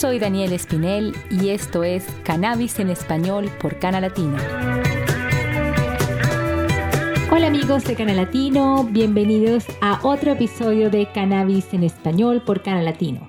[0.00, 4.38] Soy Daniel Espinel y esto es Cannabis en Español por Cana Latino.
[7.30, 12.80] Hola amigos de Cana Latino, bienvenidos a otro episodio de Cannabis en Español por Cana
[12.80, 13.28] Latino.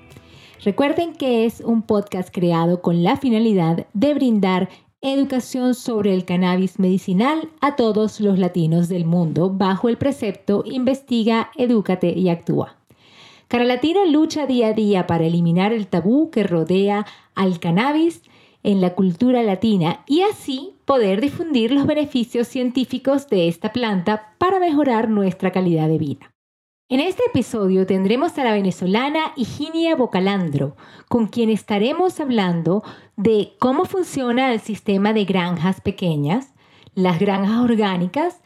[0.63, 4.69] Recuerden que es un podcast creado con la finalidad de brindar
[5.01, 11.51] educación sobre el cannabis medicinal a todos los latinos del mundo bajo el precepto Investiga,
[11.57, 12.80] Edúcate y Actúa.
[13.59, 17.05] Latino lucha día a día para eliminar el tabú que rodea
[17.35, 18.21] al cannabis
[18.63, 24.59] en la cultura latina y así poder difundir los beneficios científicos de esta planta para
[24.59, 26.31] mejorar nuestra calidad de vida.
[26.89, 30.75] En este episodio tendremos a la venezolana Higinia Bocalandro,
[31.07, 32.83] con quien estaremos hablando
[33.15, 36.53] de cómo funciona el sistema de granjas pequeñas,
[36.93, 38.41] las granjas orgánicas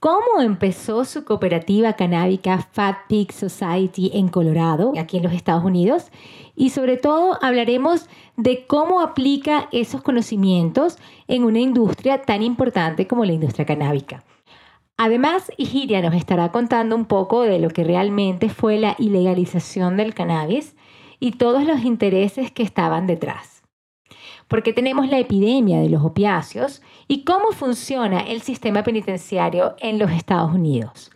[0.00, 6.10] cómo empezó su cooperativa canábica Fat Pig Society en Colorado, aquí en los Estados Unidos,
[6.54, 13.24] y sobre todo hablaremos de cómo aplica esos conocimientos en una industria tan importante como
[13.24, 14.22] la industria canábica.
[14.96, 20.14] Además, Igiria nos estará contando un poco de lo que realmente fue la ilegalización del
[20.14, 20.74] cannabis
[21.20, 23.57] y todos los intereses que estaban detrás
[24.48, 30.10] porque tenemos la epidemia de los opiáceos y cómo funciona el sistema penitenciario en los
[30.10, 31.10] Estados Unidos.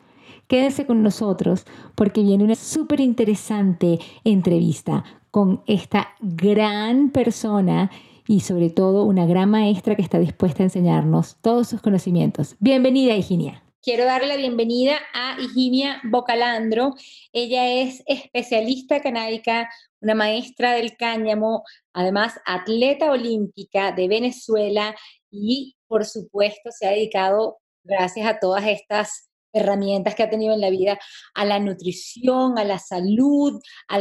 [0.47, 7.91] Quédense con nosotros porque viene una súper interesante entrevista con esta gran persona
[8.29, 12.57] y sobre todo una gran maestra que está dispuesta a enseñarnos todos sus conocimientos.
[12.61, 13.63] Bienvenida, Higinia.
[13.85, 16.95] Quiero darle la bienvenida a Higinia Bocalandro.
[17.33, 19.69] Ella es especialista canábica,
[20.01, 24.95] una maestra del cáñamo, además atleta olímpica de Venezuela
[25.33, 30.61] y por supuesto se ha dedicado, gracias a todas estas herramientas que ha tenido en
[30.61, 30.97] la vida,
[31.35, 33.99] a la nutrición, a la salud, a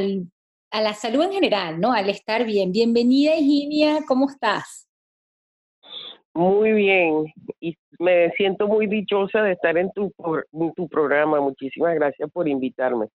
[0.80, 1.92] la salud en general, ¿no?
[1.92, 2.72] Al estar bien.
[2.72, 4.91] Bienvenida, Higinia, ¿cómo estás?
[6.34, 7.26] Muy bien,
[7.60, 10.14] y me siento muy dichosa de estar en tu,
[10.54, 11.42] en tu programa.
[11.42, 13.08] Muchísimas gracias por invitarme.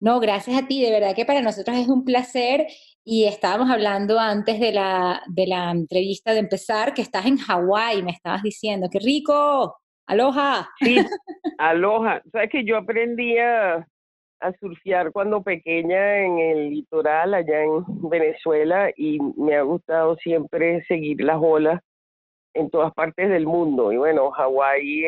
[0.00, 2.66] No, gracias a ti, de verdad que para nosotros es un placer
[3.04, 8.02] y estábamos hablando antes de la, de la entrevista de empezar que estás en Hawái,
[8.02, 9.76] me estabas diciendo, qué rico,
[10.06, 10.68] aloha.
[10.78, 10.96] Sí,
[11.58, 12.22] aloha.
[12.32, 13.86] Sabes que yo aprendí a,
[14.40, 20.82] a surfear cuando pequeña en el litoral allá en Venezuela y me ha gustado siempre
[20.86, 21.80] seguir las olas
[22.54, 23.92] en todas partes del mundo.
[23.92, 25.04] Y bueno, Hawái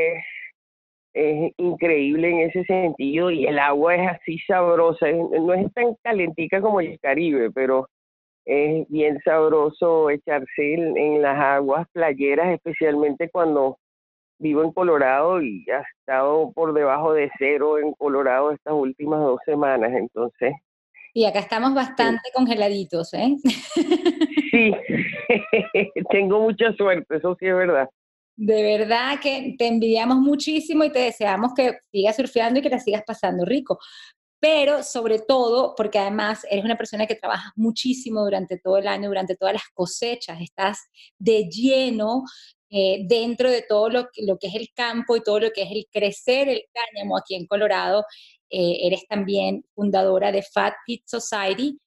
[1.14, 6.60] es increíble en ese sentido y el agua es así sabrosa, no es tan calentica
[6.60, 7.88] como el Caribe, pero
[8.44, 13.78] es bien sabroso echarse en, las aguas playeras, especialmente cuando
[14.38, 19.41] vivo en Colorado y ha estado por debajo de cero en Colorado estas últimas dos
[19.44, 20.54] semanas, entonces.
[21.15, 23.37] Y acá estamos bastante congeladitos, ¿eh?
[24.53, 24.71] Sí,
[26.11, 27.89] tengo mucha suerte, eso sí es verdad.
[28.37, 32.78] De verdad que te envidiamos muchísimo y te deseamos que sigas surfeando y que la
[32.78, 33.78] sigas pasando rico.
[34.41, 39.09] Pero sobre todo, porque además eres una persona que trabaja muchísimo durante todo el año,
[39.09, 40.81] durante todas las cosechas, estás
[41.19, 42.25] de lleno
[42.69, 45.71] eh, dentro de todo lo lo que, es el campo y todo lo que es
[45.71, 48.05] el crecer el cáñamo aquí en Colorado.
[48.54, 51.78] Eh, eres también fundadora de Fat Pit Society,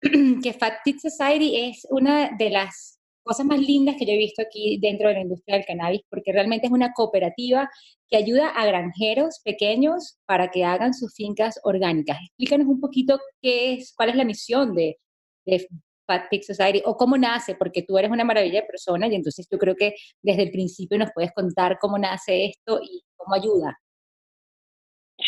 [0.42, 4.40] que Fat Pit Society es una de las cosas más lindas que yo he visto
[4.40, 7.68] aquí dentro de la industria del cannabis, porque realmente es una cooperativa
[8.08, 12.16] que ayuda a granjeros pequeños para que hagan sus fincas orgánicas.
[12.28, 14.96] Explícanos un poquito qué es, cuál es la misión de,
[15.44, 15.66] de
[16.06, 19.46] Fat Pig Society o cómo nace, porque tú eres una maravilla de persona y entonces
[19.50, 23.76] yo creo que desde el principio nos puedes contar cómo nace esto y cómo ayuda.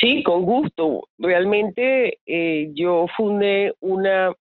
[0.01, 1.09] Sí, con gusto.
[1.19, 4.33] Realmente eh, yo fundé una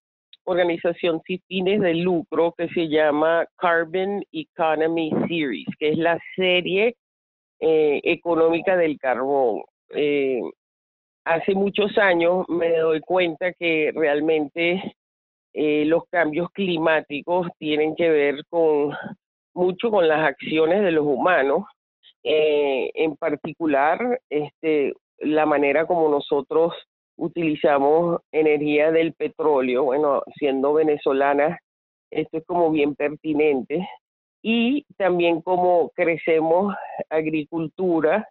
[0.43, 6.95] organización sin fines de lucro que se llama Carbon Economy Series, que es la serie
[7.59, 9.63] eh, económica del carbón.
[9.95, 10.41] Eh,
[11.25, 14.95] hace muchos años me doy cuenta que realmente
[15.59, 18.91] los cambios climáticos tienen que ver con
[19.55, 21.63] mucho con las acciones de los humanos,
[22.21, 26.73] en particular este, la manera como nosotros
[27.17, 31.59] utilizamos energía del petróleo, bueno, siendo venezolana,
[32.11, 33.87] esto es como bien pertinente,
[34.41, 36.75] y también como crecemos
[37.09, 38.29] agricultura,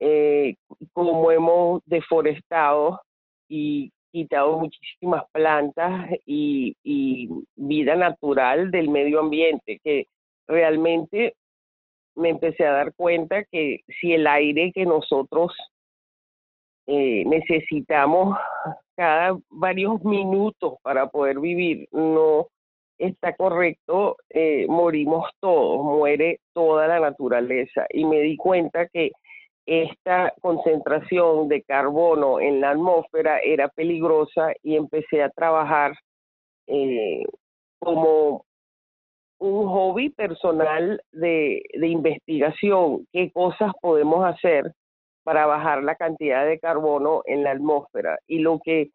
[0.00, 0.56] eh,
[0.92, 3.00] como hemos deforestado
[3.48, 10.06] y quitado muchísimas plantas y, y vida natural del medio ambiente, que
[10.48, 11.34] realmente
[12.14, 15.52] me empecé a dar cuenta que si el aire que nosotros
[16.86, 18.36] eh, necesitamos
[18.96, 21.88] cada varios minutos para poder vivir.
[21.92, 22.48] No
[22.98, 27.86] está correcto, eh, morimos todos, muere toda la naturaleza.
[27.90, 29.12] Y me di cuenta que
[29.66, 35.92] esta concentración de carbono en la atmósfera era peligrosa y empecé a trabajar
[36.66, 37.24] eh,
[37.78, 38.44] como
[39.38, 44.72] un hobby personal de, de investigación, qué cosas podemos hacer
[45.24, 48.18] para bajar la cantidad de carbono en la atmósfera.
[48.26, 48.90] Y lo que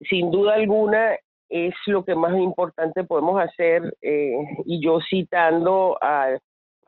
[0.00, 1.16] sin duda alguna
[1.48, 6.38] es lo que más importante podemos hacer, eh, y yo citando a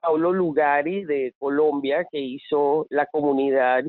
[0.00, 3.84] Paulo Lugari de Colombia, que hizo la comunidad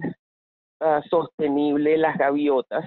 [0.79, 2.85] ah, sostenible Las Gaviotas,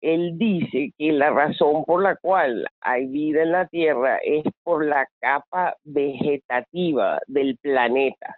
[0.00, 4.84] él dice que la razón por la cual hay vida en la Tierra es por
[4.84, 8.36] la capa vegetativa del planeta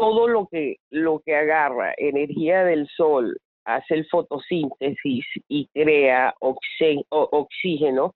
[0.00, 8.14] todo lo que, lo que agarra energía del sol, hace el fotosíntesis y crea oxígeno,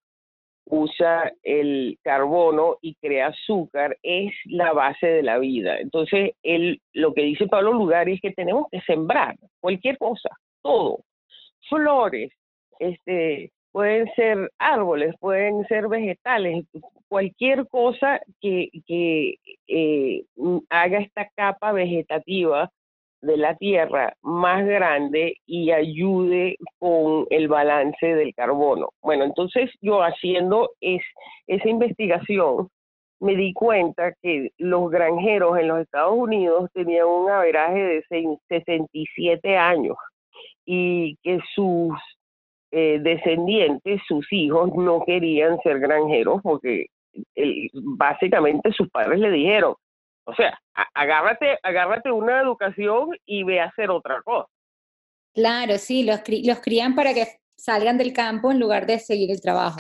[0.66, 5.78] usa el carbono y crea azúcar, es la base de la vida.
[5.78, 10.31] Entonces, él, lo que dice Pablo Lugar es que tenemos que sembrar cualquier cosa,
[10.62, 11.00] todo,
[11.69, 12.32] flores,
[12.78, 16.65] este, pueden ser árboles, pueden ser vegetales,
[17.09, 19.35] cualquier cosa que, que
[19.67, 20.23] eh,
[20.71, 22.71] haga esta capa vegetativa
[23.21, 28.91] de la tierra más grande y ayude con el balance del carbono.
[29.03, 31.03] Bueno, entonces yo haciendo es,
[31.49, 32.69] esa investigación
[33.19, 39.56] me di cuenta que los granjeros en los Estados Unidos tenían un averaje de 67
[39.56, 39.97] años
[40.65, 41.93] y que sus
[42.76, 46.87] eh, descendientes, sus hijos, no querían ser granjeros porque
[47.73, 49.76] básicamente sus padres le dijeron,
[50.26, 50.59] o sea,
[50.93, 54.49] agárrate, agárrate una educación y ve a hacer otra cosa.
[55.32, 57.26] Claro, sí, los, los crían para que
[57.56, 59.79] salgan del campo en lugar de seguir el trabajo.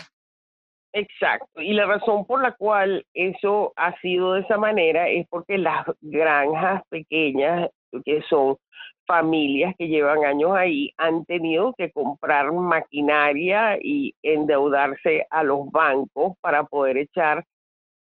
[0.92, 5.58] Exacto, y la razón por la cual eso ha sido de esa manera es porque
[5.58, 7.70] las granjas pequeñas,
[8.04, 8.56] que son
[9.06, 16.34] familias que llevan años ahí han tenido que comprar maquinaria y endeudarse a los bancos
[16.40, 17.44] para poder echar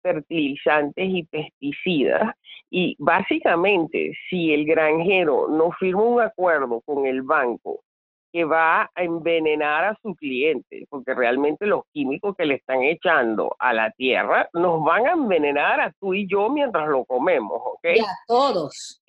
[0.02, 2.34] fertilizantes y pesticidas.
[2.70, 7.82] Y básicamente, si el granjero no firma un acuerdo con el banco
[8.32, 13.56] que va a envenenar a su cliente, porque realmente los químicos que le están echando
[13.58, 17.86] a la tierra nos van a envenenar a tú y yo mientras lo comemos, ¿ok?
[17.96, 19.02] Y a todos.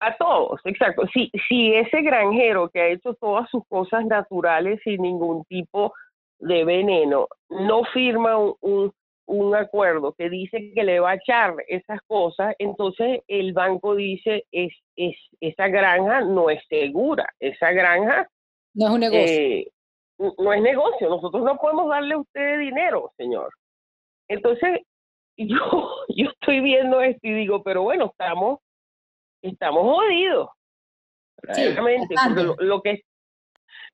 [0.00, 1.06] A todos, exacto.
[1.12, 5.94] Si, si ese granjero que ha hecho todas sus cosas naturales sin ningún tipo
[6.38, 8.92] de veneno no firma un,
[9.26, 14.44] un, acuerdo que dice que le va a echar esas cosas, entonces el banco dice
[14.52, 18.28] es, es esa granja no es segura, esa granja
[18.74, 19.26] no es un negocio.
[19.26, 19.68] Eh,
[20.18, 23.50] no es negocio, nosotros no podemos darle a usted dinero, señor.
[24.28, 24.80] Entonces,
[25.38, 28.60] yo, yo estoy viendo esto y digo, pero bueno, estamos
[29.42, 30.48] estamos jodidos.
[31.40, 33.02] porque lo, que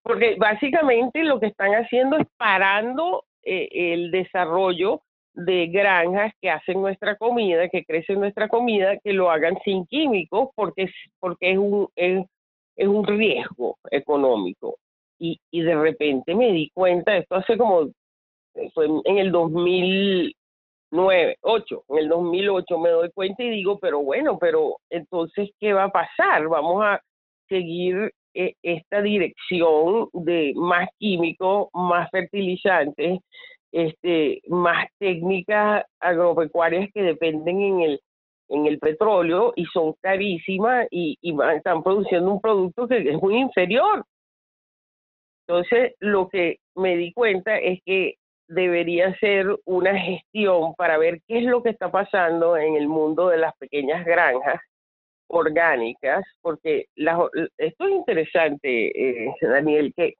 [0.02, 5.02] porque básicamente lo que están haciendo es parando eh, el desarrollo
[5.34, 10.50] de granjas que hacen nuestra comida, que crecen nuestra comida, que lo hagan sin químicos,
[10.54, 12.24] porque, porque es, un, es,
[12.76, 14.76] es un riesgo económico.
[15.18, 17.88] Y, y de repente me di cuenta, esto hace como,
[18.74, 20.34] fue en el 2000,
[20.92, 25.72] 9, 8, en el 2008 me doy cuenta y digo, pero bueno, pero entonces, ¿qué
[25.72, 26.46] va a pasar?
[26.48, 27.00] Vamos a
[27.48, 33.20] seguir eh, esta dirección de más químicos, más fertilizantes,
[33.72, 38.00] este, más técnicas agropecuarias que dependen en el,
[38.48, 43.38] en el petróleo y son carísimas y, y están produciendo un producto que es muy
[43.38, 44.04] inferior.
[45.48, 48.16] Entonces, lo que me di cuenta es que
[48.52, 53.28] debería ser una gestión para ver qué es lo que está pasando en el mundo
[53.28, 54.60] de las pequeñas granjas
[55.28, 56.86] orgánicas, porque
[57.56, 60.14] esto es interesante, eh, Daniel, que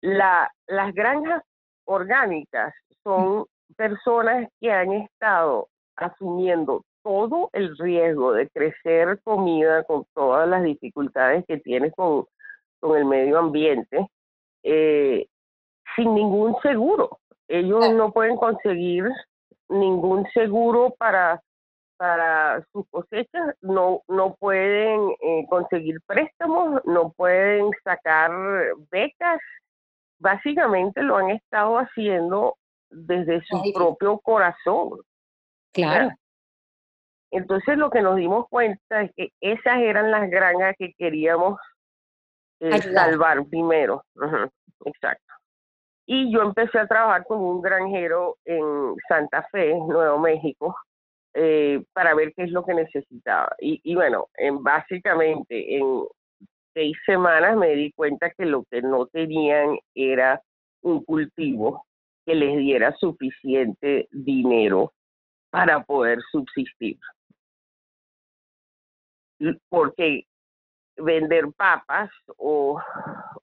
[0.00, 1.42] la, las granjas
[1.84, 10.48] orgánicas son personas que han estado asumiendo todo el riesgo de crecer comida con todas
[10.48, 12.26] las dificultades que tiene con,
[12.78, 14.06] con el medio ambiente,
[14.62, 15.26] eh,
[15.96, 17.18] sin ningún seguro
[17.50, 19.04] ellos no pueden conseguir
[19.68, 21.42] ningún seguro para
[21.96, 28.30] para sus cosechas, no, no pueden eh, conseguir préstamos, no pueden sacar
[28.90, 29.38] becas,
[30.18, 32.56] básicamente lo han estado haciendo
[32.88, 35.00] desde su propio corazón.
[35.74, 36.10] Claro.
[37.30, 41.60] Entonces lo que nos dimos cuenta es que esas eran las granjas que queríamos
[42.94, 44.02] salvar primero.
[44.86, 45.29] exacto.
[46.12, 50.74] Y yo empecé a trabajar con un granjero en Santa Fe, Nuevo México,
[51.34, 53.54] eh, para ver qué es lo que necesitaba.
[53.60, 56.02] Y, bueno, en, básicamente en
[56.74, 60.42] seis semanas me di cuenta que lo que no tenían era
[60.82, 61.86] un cultivo
[62.26, 64.92] que les diera suficiente dinero
[65.50, 66.98] para poder subsistir.
[69.68, 70.24] Porque
[71.02, 72.80] vender papas o,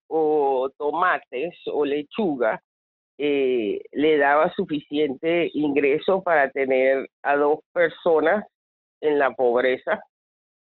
[0.07, 2.61] o tomates o lechuga
[3.17, 8.45] eh, le daba suficiente ingreso para tener a dos personas
[9.01, 9.99] en la pobreza,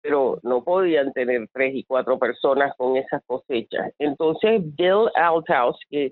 [0.01, 3.91] pero no podían tener tres y cuatro personas con esas cosechas.
[3.99, 6.11] Entonces Bill Althouse, que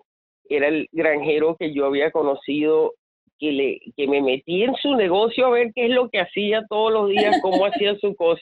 [0.49, 2.93] era el granjero que yo había conocido,
[3.39, 6.65] que, le, que me metí en su negocio a ver qué es lo que hacía
[6.69, 8.41] todos los días, cómo hacía su cosa.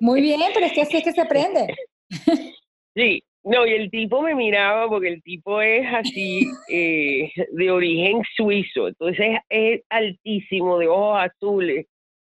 [0.00, 1.74] Muy bien, pero es que así es que se aprende.
[2.94, 8.22] Sí, no, y el tipo me miraba porque el tipo es así eh, de origen
[8.36, 11.86] suizo, entonces es, altísimo, de ojos azules,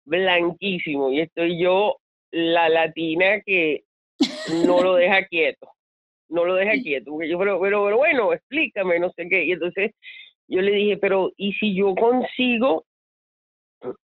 [0.05, 1.97] blanquísimo, y estoy yo,
[2.31, 3.83] la latina que
[4.65, 5.69] no lo deja quieto,
[6.27, 9.51] no lo deja quieto, porque yo, pero, pero, pero bueno, explícame, no sé qué, y
[9.51, 9.91] entonces
[10.47, 12.85] yo le dije, pero ¿y si yo consigo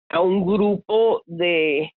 [0.08, 1.92] a un grupo de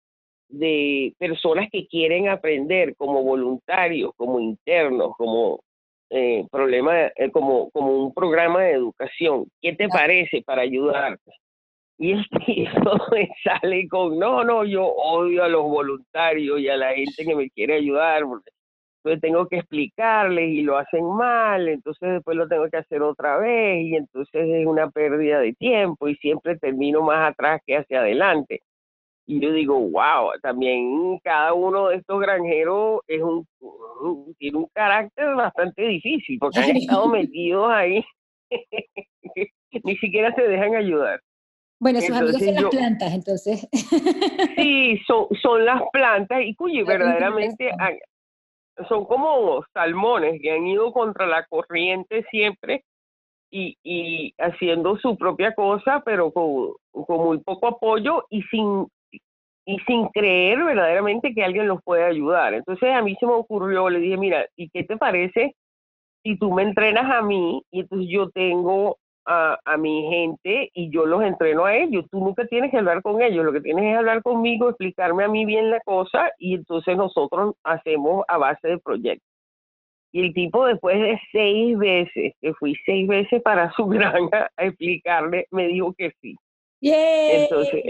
[0.53, 5.61] de personas que quieren aprender como voluntarios, como internos, como
[6.11, 9.47] eh, problema, eh, como, como un programa de educación.
[9.59, 11.31] ¿Qué te parece para ayudarte?
[11.97, 12.29] Y eso
[13.11, 17.35] me sale con, no, no, yo odio a los voluntarios y a la gente que
[17.35, 18.51] me quiere ayudar, porque
[19.03, 23.37] entonces tengo que explicarles y lo hacen mal, entonces después lo tengo que hacer otra
[23.37, 27.99] vez y entonces es una pérdida de tiempo y siempre termino más atrás que hacia
[27.99, 28.61] adelante.
[29.25, 33.45] Y yo digo, wow, también cada uno de estos granjeros es un,
[34.37, 38.05] tiene un carácter bastante difícil porque han estado metidos ahí,
[39.83, 41.19] ni siquiera se dejan ayudar.
[41.77, 43.67] Bueno, sus amigos son las plantas, entonces.
[44.55, 47.69] sí, son, son las plantas y cuyo verdaderamente
[48.87, 52.83] son como salmones que han ido contra la corriente siempre
[53.51, 58.87] y, y haciendo su propia cosa, pero con, con muy poco apoyo y sin
[59.65, 62.53] y sin creer verdaderamente que alguien los puede ayudar.
[62.53, 65.55] Entonces a mí se me ocurrió, le dije, mira, ¿y qué te parece
[66.23, 70.89] si tú me entrenas a mí y entonces yo tengo a, a, mi gente y
[70.89, 72.05] yo los entreno a ellos?
[72.11, 75.27] Tú nunca tienes que hablar con ellos, lo que tienes es hablar conmigo, explicarme a
[75.27, 79.27] mí bien la cosa y entonces nosotros hacemos a base de proyectos.
[80.11, 84.65] Y el tipo después de seis veces, que fui seis veces para su granja a
[84.65, 86.35] explicarle, me dijo que sí.
[86.81, 87.81] Entonces,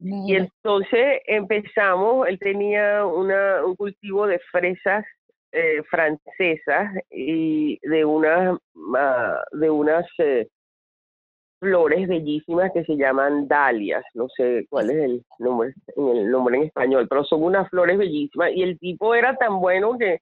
[0.00, 5.04] Y entonces empezamos, él tenía una, un cultivo de fresas
[5.50, 8.58] eh, francesas y de unas,
[8.96, 10.46] ah, de unas eh,
[11.58, 16.64] flores bellísimas que se llaman dalias, no sé cuál es el nombre, el nombre en
[16.64, 20.20] español, pero son unas flores bellísimas y el tipo era tan bueno que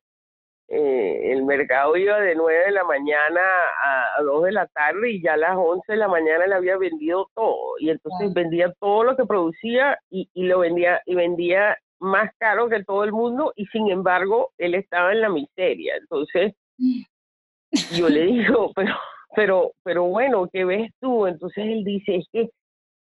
[0.68, 3.40] eh, el mercado iba de 9 de la mañana
[4.18, 6.76] a, 2 de la tarde y ya a las 11 de la mañana le había
[6.76, 7.78] vendido todo.
[7.78, 12.68] Y entonces vendía todo lo que producía y, y lo vendía y vendía más caro
[12.68, 15.96] que todo el mundo y sin embargo él estaba en la miseria.
[15.96, 16.54] Entonces
[17.92, 18.94] yo le digo pero
[19.34, 22.50] pero pero bueno qué ves tú entonces él dice es que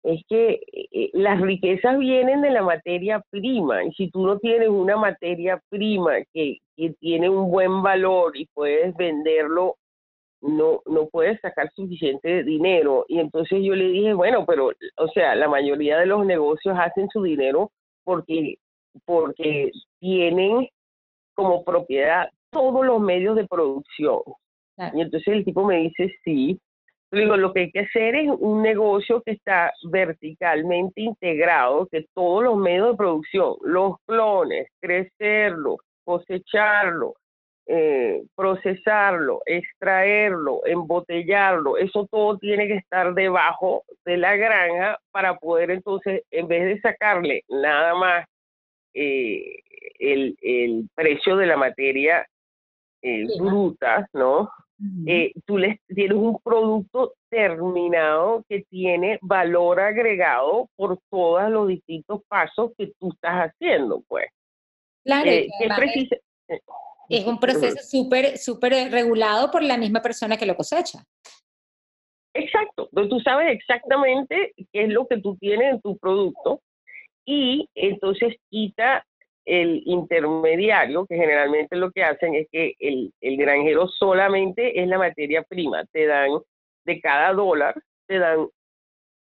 [0.05, 4.69] es que eh, las riquezas vienen de la materia prima y si tú no tienes
[4.69, 9.77] una materia prima que, que tiene un buen valor y puedes venderlo,
[10.43, 13.07] no, no puedes sacar suficiente dinero.
[13.09, 17.09] Y entonces yo le dije, bueno, pero, o sea, la mayoría de los negocios hacen
[17.11, 17.71] su dinero
[18.05, 18.57] porque,
[19.07, 19.71] porque
[20.01, 20.69] tienen
[21.35, 24.21] como propiedad todos los medios de producción.
[24.93, 26.61] Y entonces el tipo me dice, sí,
[27.15, 32.45] Digo, lo que hay que hacer es un negocio que está verticalmente integrado, que todos
[32.45, 37.15] los medios de producción, los clones, crecerlo, cosecharlo,
[37.67, 45.71] eh, procesarlo, extraerlo, embotellarlo, eso todo tiene que estar debajo de la granja para poder
[45.71, 48.27] entonces, en vez de sacarle nada más
[48.93, 49.61] eh,
[49.99, 52.27] el, el, precio de la materia
[53.01, 54.51] eh, bruta, ¿no?
[55.07, 62.23] Eh, tú les tienes un producto terminado que tiene valor agregado por todos los distintos
[62.29, 64.27] pasos que tú estás haciendo, pues.
[65.05, 65.49] Claro, eh,
[67.09, 71.05] es, un proceso súper, súper regulado por la misma persona que lo cosecha.
[72.35, 76.61] Exacto, tú sabes exactamente qué es lo que tú tienes en tu producto
[77.25, 79.07] y entonces quita
[79.45, 84.99] el intermediario, que generalmente lo que hacen es que el, el granjero solamente es la
[84.99, 86.31] materia prima, te dan
[86.85, 87.75] de cada dólar,
[88.07, 88.47] te dan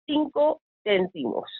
[0.07, 1.51] 5 céntimos.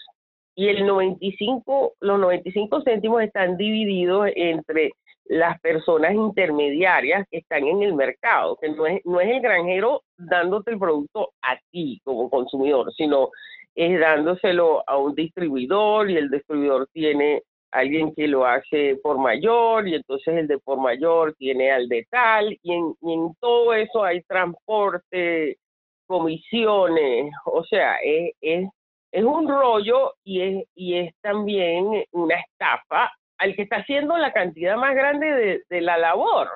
[0.55, 4.91] Y el 95, los 95 céntimos están divididos entre
[5.25, 10.03] las personas intermediarias que están en el mercado, que no es, no es el granjero
[10.17, 13.29] dándote el producto a ti como consumidor, sino
[13.73, 17.41] es dándoselo a un distribuidor y el distribuidor tiene
[17.73, 22.05] alguien que lo hace por mayor y entonces el de por mayor tiene al de
[22.09, 25.57] tal y en, y en todo eso hay transporte,
[26.05, 28.69] comisiones, o sea, es, es,
[29.11, 34.31] es un rollo y es, y es también una estafa al que está haciendo la
[34.31, 36.49] cantidad más grande de, de la labor,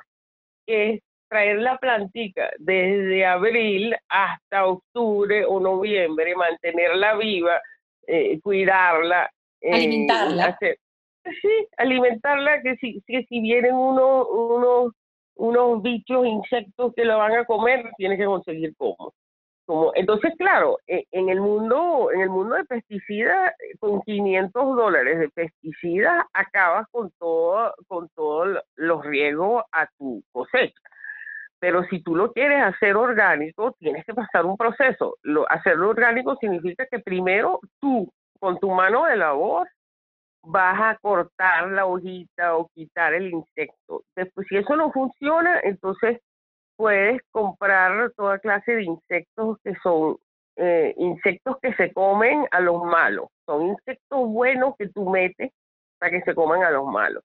[0.66, 7.60] que es traer la plantica desde abril hasta octubre o noviembre, mantenerla viva,
[8.06, 9.30] eh, cuidarla.
[9.60, 10.56] Eh, alimentarla.
[11.24, 14.92] Sí, alimentarla, que si, que si vienen unos, unos,
[15.36, 19.14] unos bichos, insectos que la van a comer, tiene que conseguir cómo
[19.94, 25.28] entonces, claro, e, en el mundo, en el mundo de pesticidas, con 500 dólares de
[25.28, 30.80] pesticidas acabas con todo, con todos los riesgos a tu cosecha.
[31.58, 35.16] Pero si tú lo quieres hacer orgánico, tienes que pasar un proceso.
[35.22, 38.10] Lo, hacerlo orgánico significa que primero tú,
[38.40, 39.68] con tu mano de labor,
[40.50, 44.02] vas a cortar la hojita o quitar el insecto.
[44.16, 46.20] Después, si eso no funciona, entonces
[46.76, 50.16] puedes comprar toda clase de insectos que son
[50.56, 53.26] eh, insectos que se comen a los malos.
[53.44, 55.52] Son insectos buenos que tú metes
[55.98, 57.22] para que se coman a los malos.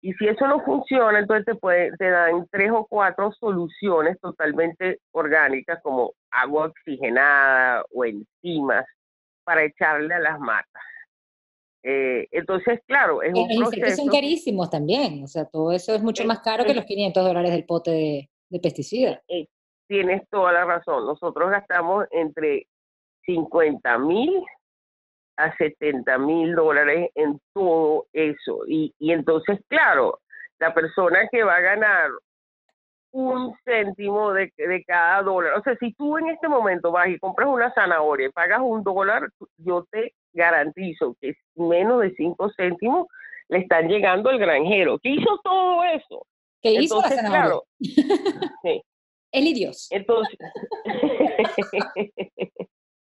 [0.00, 5.80] Y si eso no funciona, entonces te, te dan tres o cuatro soluciones totalmente orgánicas
[5.82, 8.84] como agua oxigenada o enzimas
[9.44, 10.82] para echarle a las matas.
[11.86, 16.02] Eh, entonces, claro, es un Los insectos son carísimos también, o sea, todo eso es
[16.02, 19.20] mucho más caro que los 500 dólares del pote de, de pesticidas.
[19.28, 19.46] Eh,
[19.86, 21.04] tienes toda la razón.
[21.04, 22.66] Nosotros gastamos entre
[23.26, 24.42] 50 mil
[25.36, 28.60] a 70 mil dólares en todo eso.
[28.66, 30.20] Y, y entonces, claro,
[30.58, 32.10] la persona que va a ganar
[33.12, 35.52] un céntimo de, de, cada dólar.
[35.58, 38.82] O sea, si tú en este momento vas y compras una zanahoria y pagas un
[38.82, 43.06] dólar, yo te garantizo que menos de cinco céntimos
[43.48, 44.98] le están llegando al granjero.
[44.98, 46.26] ¿Qué hizo todo eso?
[46.60, 48.82] ¿Qué hizo la Claro, sí.
[49.32, 49.88] El idios.
[49.90, 50.38] Entonces,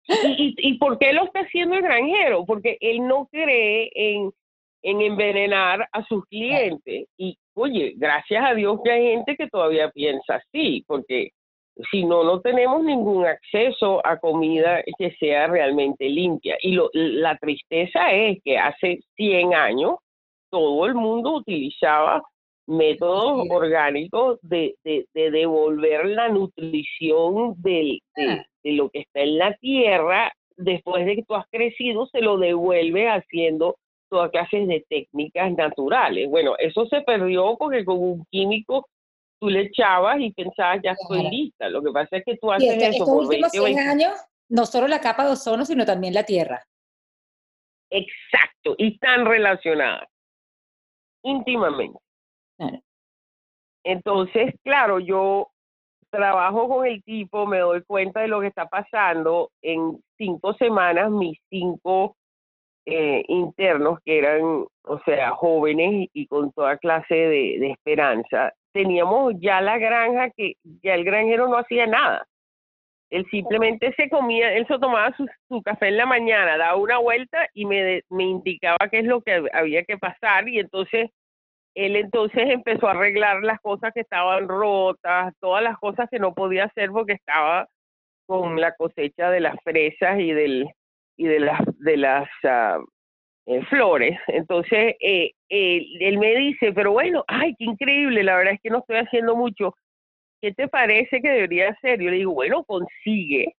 [0.08, 2.46] ¿Y, y, por qué lo está haciendo el granjero?
[2.46, 4.30] Porque él no cree en,
[4.82, 7.06] en envenenar a sus clientes.
[7.16, 11.30] Y oye, gracias a Dios que hay gente que todavía piensa así, porque
[11.90, 16.56] si no, no tenemos ningún acceso a comida que sea realmente limpia.
[16.60, 19.96] Y lo, la tristeza es que hace 100 años
[20.50, 22.22] todo el mundo utilizaba
[22.66, 28.44] métodos orgánicos de, de, devolver la nutrición de, ah.
[28.62, 32.36] de, lo que está en la tierra, después de que tú has crecido, se lo
[32.38, 33.76] devuelve haciendo
[34.10, 36.28] todas clases de técnicas naturales.
[36.28, 38.86] Bueno, eso se perdió porque con un químico
[39.40, 41.68] tú le echabas y pensabas, ya estoy lista.
[41.68, 44.12] Lo que pasa es que tú haces eso por últimos 20, años,
[44.48, 46.64] no solo la capa de ozono, sino también la tierra.
[47.90, 50.08] Exacto, y están relacionadas
[51.22, 51.98] íntimamente.
[53.84, 55.50] Entonces, claro, yo
[56.10, 59.50] trabajo con el tipo, me doy cuenta de lo que está pasando.
[59.62, 62.16] En cinco semanas, mis cinco
[62.90, 69.60] eh, internos, que eran, o sea, jóvenes y, con toda clase de, esperanza, teníamos ya
[69.60, 72.26] la granja que ya el granjero no hacía nada.
[73.10, 77.46] Él simplemente se comía, él se tomaba su, café en la mañana, daba una vuelta
[77.52, 81.10] y me, me indicaba qué es lo que había que pasar y entonces
[81.74, 86.32] él entonces empezó a arreglar las cosas que estaban rotas, todas las cosas que no
[86.32, 87.68] podía hacer porque estaba
[88.26, 90.70] con la cosecha de las fresas y del
[91.18, 92.28] y de las de las
[93.46, 94.18] eh, flores.
[94.28, 98.78] Entonces eh, él me dice, pero bueno, ay, qué increíble, la verdad es que no
[98.78, 99.74] estoy haciendo mucho.
[100.40, 102.00] ¿Qué te parece que debería hacer?
[102.00, 103.54] Yo le digo, bueno, consigue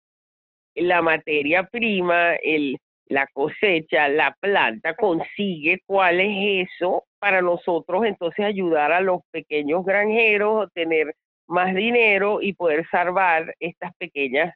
[0.76, 2.78] la materia prima, el
[3.10, 9.84] la cosecha, la planta, consigue cuál es eso para nosotros entonces ayudar a los pequeños
[9.84, 11.16] granjeros a tener
[11.48, 14.54] más dinero y poder salvar estas pequeñas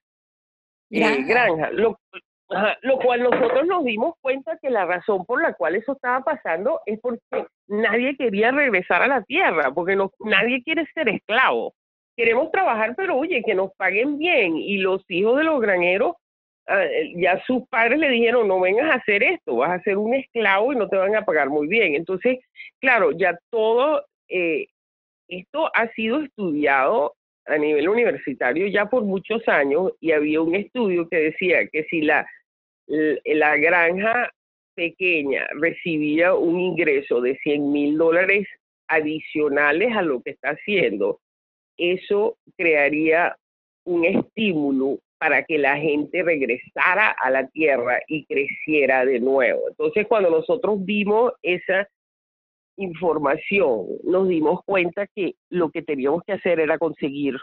[0.91, 1.73] eh, granjas.
[1.73, 1.97] Lo,
[2.81, 6.81] lo cual nosotros nos dimos cuenta que la razón por la cual eso estaba pasando
[6.85, 11.73] es porque nadie quería regresar a la tierra, porque no, nadie quiere ser esclavo.
[12.15, 14.57] queremos trabajar, pero oye, que nos paguen bien.
[14.57, 16.15] Y los hijos de los granjeros,
[16.67, 16.83] ah,
[17.15, 20.73] ya sus padres le dijeron, no vengas a hacer esto, vas a ser un esclavo
[20.73, 21.95] y no te van a pagar muy bien.
[21.95, 22.39] Entonces,
[22.79, 24.67] claro, ya todo eh,
[25.27, 31.07] esto ha sido estudiado a nivel universitario ya por muchos años y había un estudio
[31.09, 32.25] que decía que si la,
[32.87, 34.31] la granja
[34.75, 38.47] pequeña recibía un ingreso de 100 mil dólares
[38.87, 41.19] adicionales a lo que está haciendo,
[41.77, 43.35] eso crearía
[43.85, 49.69] un estímulo para que la gente regresara a la tierra y creciera de nuevo.
[49.69, 51.87] Entonces, cuando nosotros vimos esa
[52.77, 57.37] información, nos dimos cuenta que lo que teníamos que hacer era conseguir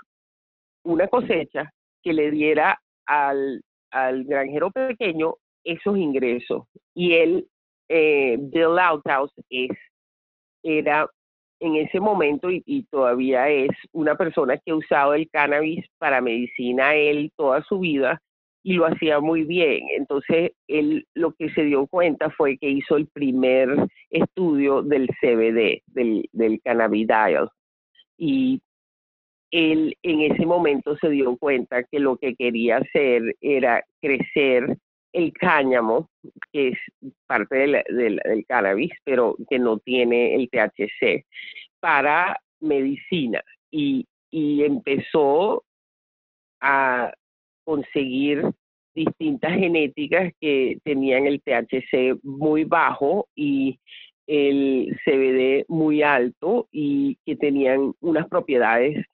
[0.84, 1.70] una cosecha
[2.02, 6.64] que le diera al, al granjero pequeño esos ingresos.
[6.94, 7.46] Y él,
[7.88, 9.70] eh, Bill Outhouse, es,
[10.62, 11.08] era
[11.60, 16.22] en ese momento y, y, todavía es una persona que ha usado el cannabis para
[16.22, 18.20] medicina él toda su vida
[18.62, 19.84] y lo hacía muy bien.
[19.96, 23.68] Entonces, él lo que se dio cuenta fue que hizo el primer
[24.10, 27.50] estudio del CBD, del, del cannabidiol.
[28.18, 28.60] Y
[29.50, 34.76] él en ese momento se dio cuenta que lo que quería hacer era crecer
[35.12, 36.08] el cáñamo,
[36.52, 36.78] que es
[37.26, 41.24] parte del, cannabis, pero que no tiene el THC,
[41.80, 43.42] para medicina.
[43.70, 45.64] Y, y empezó
[46.60, 47.12] a
[47.70, 48.42] conseguir
[48.96, 53.78] distintas genéticas que tenían el THC muy bajo y
[54.26, 59.06] el CBD muy alto y que tenían unas propiedades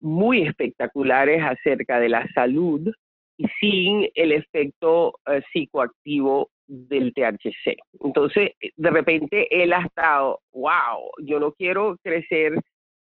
[0.00, 2.92] muy espectaculares acerca de la salud
[3.38, 7.76] y sin el efecto eh, psicoactivo del THC.
[8.04, 12.54] Entonces, de repente él ha estado, wow, yo no quiero crecer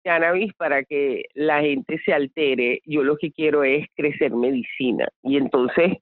[0.02, 5.08] cannabis para que la gente se altere, yo lo que quiero es crecer medicina.
[5.22, 5.98] Y entonces,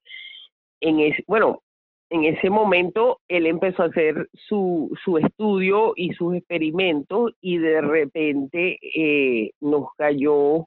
[0.81, 1.63] en ese, bueno,
[2.11, 7.81] en ese momento él empezó a hacer su, su estudio y sus experimentos y de
[7.81, 10.67] repente eh, nos cayó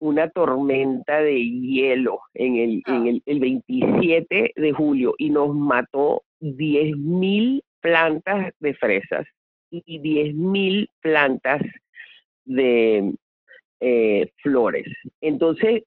[0.00, 3.08] una tormenta de hielo en el, en ah.
[3.08, 9.26] el, el 27 de julio y nos mató 10.000 plantas de fresas
[9.70, 11.62] y 10.000 plantas
[12.44, 13.14] de
[13.80, 14.86] eh, flores.
[15.20, 15.82] Entonces,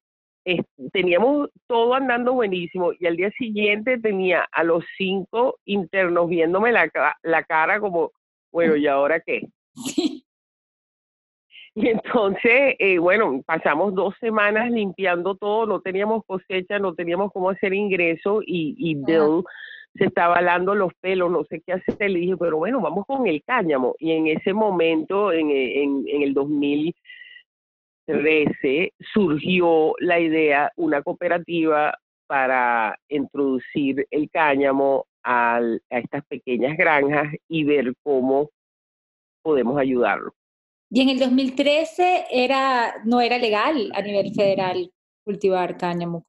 [0.94, 6.90] teníamos todo andando buenísimo y al día siguiente tenía a los cinco internos viéndome la,
[7.24, 8.12] la cara como,
[8.52, 9.42] bueno, ¿y ahora qué?
[11.80, 17.52] Y entonces, eh, bueno, pasamos dos semanas limpiando todo, no teníamos cosecha, no teníamos cómo
[17.52, 19.44] hacer ingreso y, y Bill
[19.98, 22.12] se estaba alando los pelos, no sé qué hacer.
[22.12, 23.96] Le dije, pero bueno, vamos con el cáñamo.
[24.00, 33.00] Y en ese momento, en, en, en el 2013, surgió la idea, una cooperativa para
[33.10, 38.50] introducir el cáñamo a estas pequeñas granjas y ver cómo
[39.42, 40.34] podemos ayudarlo.
[40.90, 44.90] Y en el 2013 era, no era legal a nivel federal
[45.26, 46.24] cultivar cáñamo,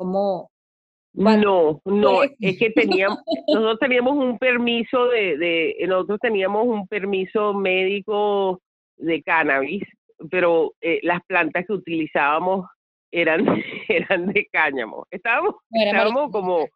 [1.19, 7.53] No, no, es que teníamos, nosotros teníamos un permiso de, de, nosotros teníamos un permiso
[7.55, 8.61] médico
[8.97, 9.83] de cannabis,
[10.31, 12.67] pero eh, las plantas que utilizábamos
[13.11, 13.45] eran,
[13.89, 15.07] eran de cáñamo.
[15.11, 16.69] Estábamos, estábamos como,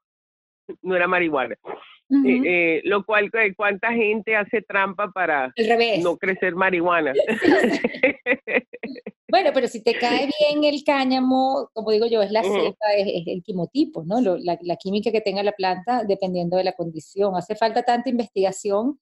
[0.82, 1.54] no era marihuana.
[2.10, 5.52] Eh, eh, lo cual, eh, ¿cuánta gente hace trampa para
[6.02, 7.14] no crecer marihuana?
[9.30, 13.26] bueno, pero si te cae bien el cáñamo, como digo yo, es la cepa, es,
[13.26, 14.20] el quimotipo, ¿no?
[14.20, 17.34] la, la, química que tenga la planta dependiendo de la condición.
[17.34, 19.00] Hace falta tanta investigación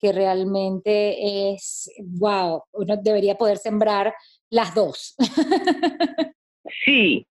[0.00, 4.12] que realmente es, wow, uno debería poder sembrar
[4.48, 5.14] las dos.
[6.84, 7.26] sí,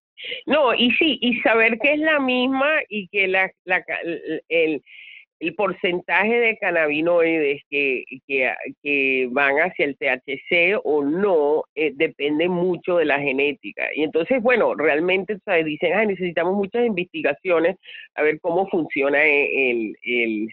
[0.46, 3.52] no, y sí, y saber que es la misma y que la,
[4.50, 4.82] el,
[5.40, 12.98] el porcentaje de cannabinoides que, que, van hacia el THC o no eh, depende mucho
[12.98, 13.88] de la genética.
[13.96, 17.78] Y entonces, bueno, realmente dicen, ah, necesitamos muchas investigaciones
[18.16, 20.50] a ver cómo funciona el, el,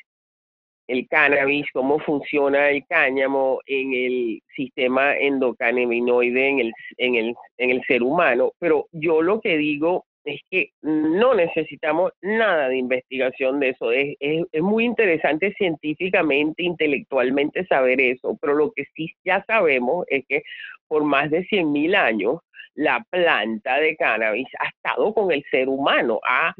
[0.89, 7.71] el cannabis, cómo funciona el cáñamo en el sistema endocannabinoide en el, en el, en
[7.71, 8.53] el ser humano.
[8.59, 13.93] Pero yo lo que digo es que no necesitamos nada de investigación de eso.
[13.93, 20.25] Es, es, muy interesante científicamente, intelectualmente saber eso, pero lo que sí ya sabemos es
[20.29, 20.43] que
[20.89, 22.41] por más de 100.000 años
[22.75, 26.55] la planta de cannabis ha estado con el ser humano, ha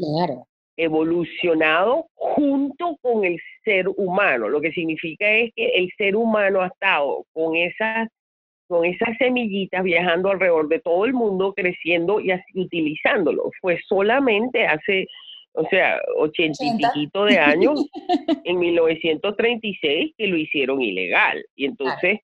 [0.77, 6.67] evolucionado junto con el ser humano, lo que significa es que el ser humano ha
[6.69, 8.09] estado con esas
[8.69, 13.51] con esas semillitas viajando alrededor de todo el mundo, creciendo y así, utilizándolo.
[13.61, 15.07] Fue solamente hace,
[15.53, 17.89] o sea, ochenta y piquito de años,
[18.45, 21.45] en 1936, que lo hicieron ilegal.
[21.55, 22.21] Y entonces,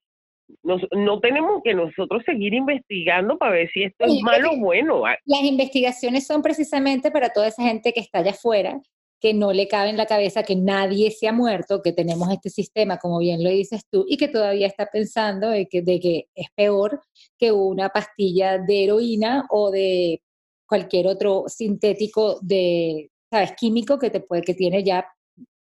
[0.63, 5.03] no tenemos que nosotros seguir investigando para ver si esto es malo o bueno.
[5.25, 8.81] Las investigaciones son precisamente para toda esa gente que está allá afuera,
[9.21, 12.51] que no le cabe en la cabeza que nadie se ha muerto, que tenemos este
[12.51, 16.25] sistema, como bien lo dices tú, y que todavía está pensando de que, de que
[16.35, 17.01] es peor
[17.39, 20.23] que una pastilla de heroína o de
[20.67, 23.53] cualquier otro sintético de, ¿sabes?
[23.53, 25.07] Químico que, te puede, que tiene ya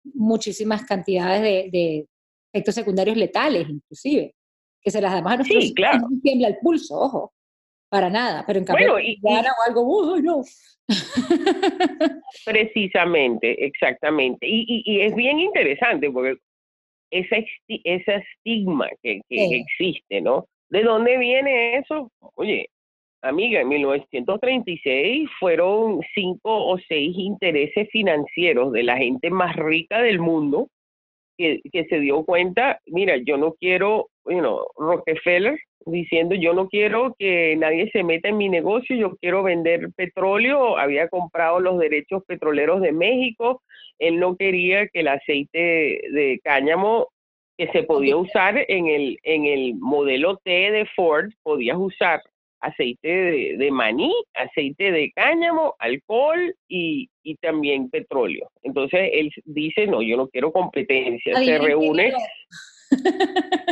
[0.03, 2.07] muchísimas cantidades de,
[2.53, 4.35] efectos secundarios letales, inclusive,
[4.81, 6.07] que se las damos a nuestros sí, claro.
[6.09, 7.33] no tiembla el pulso, ojo,
[7.89, 10.41] para nada, pero en cambio, bueno, y, o algo, ¡oh, no!
[12.45, 14.47] Precisamente, exactamente.
[14.47, 16.37] Y, y, es bien interesante porque
[17.11, 20.45] ese, ese estigma que, existe, ¿no?
[20.69, 22.09] ¿De dónde viene eso?
[22.35, 22.69] Oye,
[23.21, 30.19] amiga, en 1936 fueron cinco o seis intereses financieros de la gente más rica del
[30.19, 30.69] mundo
[31.37, 37.15] que, que se dio cuenta, mira, yo no quiero, bueno, Rockefeller diciendo yo no quiero
[37.17, 42.23] que nadie se meta en mi negocio, yo quiero vender petróleo, había comprado los derechos
[42.25, 43.61] petroleros de México,
[43.99, 45.57] él no quería que el aceite
[46.11, 47.07] de cáñamo
[47.57, 52.21] que se podía usar en el, en el modelo T de Ford, podías usar
[52.61, 58.49] aceite de, maní, aceite de cáñamo, alcohol y, y, también petróleo.
[58.63, 62.13] Entonces él dice, no, yo no quiero competencia, se reúne.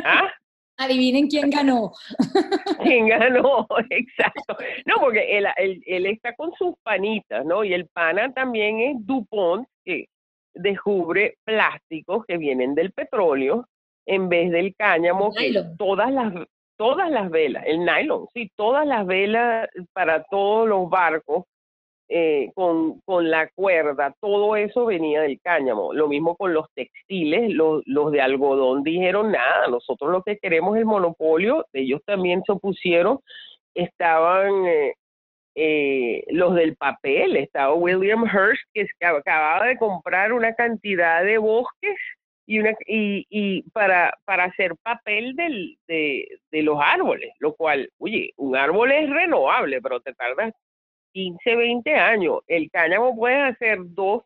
[0.03, 0.31] ¿Ah?
[0.77, 1.91] Adivinen quién ganó.
[2.83, 3.67] ¿Quién ganó?
[3.89, 4.57] Exacto.
[4.85, 5.45] No, porque él,
[5.85, 7.63] él, está con sus panitas, ¿no?
[7.65, 10.05] Y el pana también es DuPont, que
[10.53, 13.67] descubre plásticos que vienen del petróleo
[14.05, 16.33] en vez del cáñamo, que todas las,
[16.79, 21.43] todas las velas, el nylon, sí, todas las velas para todos los barcos
[22.07, 25.93] eh, con, con, la cuerda, todo eso venía del cáñamo.
[25.93, 30.75] Lo mismo con los textiles, los, los de algodón dijeron nada, nosotros lo que queremos
[30.75, 33.19] es el monopolio, ellos también se opusieron,
[33.75, 34.93] estaban eh,
[35.55, 41.97] eh, los del papel, estaba William Hearst que acababa de comprar una cantidad de bosques
[42.49, 47.91] y, una, y, y para, para hacer papel del, de, de los árboles, lo cual,
[47.99, 50.51] oye, un árbol es renovable, pero te tardas
[51.13, 52.39] 15, 20 años.
[52.47, 54.23] El cáñamo puedes hacer dos,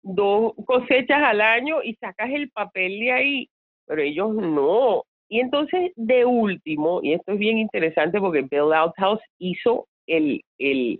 [0.00, 3.50] dos cosechas al año y sacas el papel de ahí,
[3.84, 5.04] pero ellos no.
[5.28, 10.98] Y entonces, de último, y esto es bien interesante porque Bill Outhouse hizo el, el,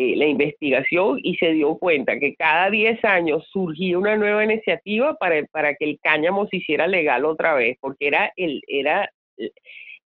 [0.00, 5.14] eh, la investigación y se dio cuenta que cada 10 años surgía una nueva iniciativa
[5.14, 9.10] para, para que el cáñamo se hiciera legal otra vez, porque era el, era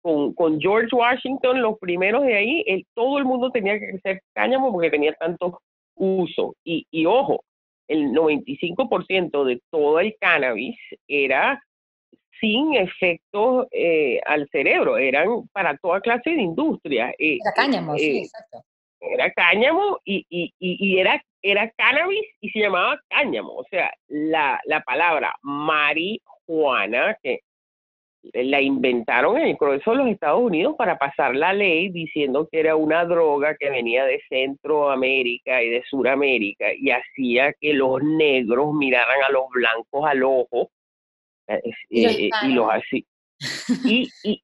[0.04, 4.21] con, con George Washington, los primeros de ahí, el, todo el mundo tenía que hacer
[4.34, 5.60] cáñamo porque tenía tanto
[5.95, 6.56] uso.
[6.63, 7.43] Y, y ojo,
[7.88, 11.60] el 95% de todo el cannabis era
[12.39, 17.10] sin efectos eh, al cerebro, eran para toda clase de industria.
[17.17, 18.63] Eh, era cáñamo, sí, eh, exacto.
[19.01, 23.53] Era cáñamo y, y, y, era, era cannabis y se llamaba cáñamo.
[23.53, 27.39] O sea, la, la palabra marihuana, que
[28.33, 32.59] la inventaron en el Congreso de los Estados Unidos para pasar la ley diciendo que
[32.59, 38.73] era una droga que venía de Centroamérica y de Suramérica y hacía que los negros
[38.73, 40.69] miraran a los blancos al ojo
[41.47, 43.05] eh, y, eh, los así
[43.86, 44.43] y, y,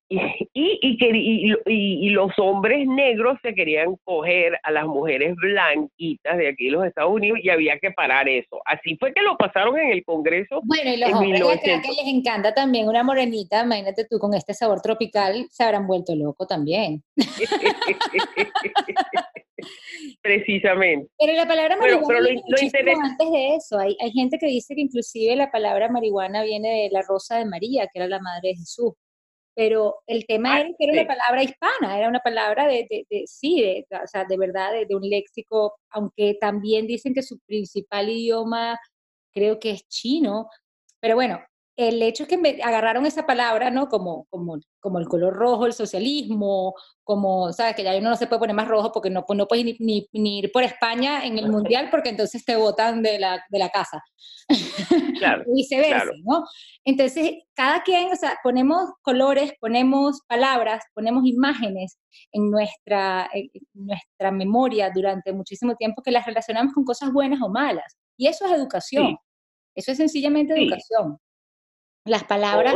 [0.53, 6.71] y, y, los hombres negros se querían coger a las mujeres blanquitas de aquí de
[6.71, 8.61] los Estados Unidos y había que parar eso.
[8.65, 10.61] Así fue que lo pasaron en el Congreso.
[10.63, 14.81] Bueno, y los hombres que les encanta también una morenita, imagínate tú con este sabor
[14.81, 17.03] tropical, se habrán vuelto loco también.
[20.25, 21.07] Precisamente.
[21.19, 22.29] Pero la palabra marihuana
[23.03, 23.77] antes de eso.
[23.77, 27.45] Hay, hay gente que dice que inclusive la palabra marihuana viene de la rosa de
[27.45, 28.93] María, que era la madre de Jesús.
[29.53, 33.61] Pero el tema era que era una palabra hispana, era una palabra de, de, sí,
[33.61, 38.09] de, o sea, de verdad, de, de un léxico, aunque también dicen que su principal
[38.09, 38.79] idioma
[39.31, 40.49] creo que es chino.
[40.99, 41.39] Pero bueno,
[41.77, 43.89] el hecho es que me agarraron esa palabra, ¿no?
[43.89, 47.75] Como, como, como el color rojo, el socialismo, como, ¿sabes?
[47.75, 50.07] Que ya uno no se puede poner más rojo porque no, pues, no puedes ni,
[50.13, 53.69] ni, ir por España en el mundial porque entonces te botan de la, de la
[53.69, 54.01] casa.
[55.17, 56.45] Claro, y viceversa, ¿no?
[56.85, 61.97] Entonces, cada quien, o sea, ponemos colores, ponemos palabras, ponemos imágenes
[62.31, 67.49] en nuestra, en nuestra memoria durante muchísimo tiempo que las relacionamos con cosas buenas o
[67.49, 67.97] malas.
[68.17, 69.17] Y eso es educación.
[69.75, 71.19] Eso es sencillamente educación.
[72.05, 72.75] Las palabras...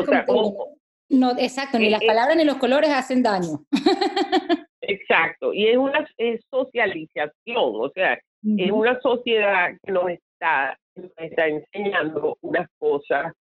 [1.11, 3.63] No, exacto, ni eh, las palabras ni los colores hacen daño.
[4.81, 6.07] Exacto, y es una
[6.51, 8.13] socialización, o sea,
[8.57, 10.77] es una sociedad que nos está,
[11.17, 13.33] está enseñando unas cosas,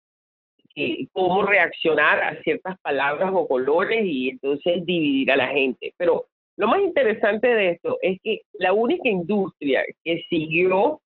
[1.12, 5.94] cómo reaccionar a ciertas palabras o colores y entonces dividir a la gente.
[5.98, 11.02] Pero lo más interesante de esto es que la única industria que siguió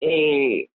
[0.00, 0.66] eh,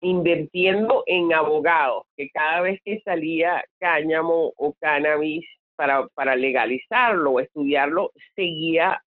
[0.00, 5.44] invirtiendo en abogados, que cada vez que salía cáñamo o cannabis
[5.76, 9.02] para, para legalizarlo o estudiarlo, seguía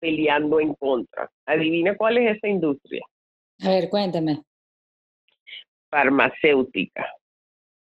[0.00, 1.30] peleando en contra.
[1.46, 3.04] Adivina cuál es esa industria.
[3.62, 4.42] A ver, cuéntame.
[5.90, 7.06] Farmacéutica.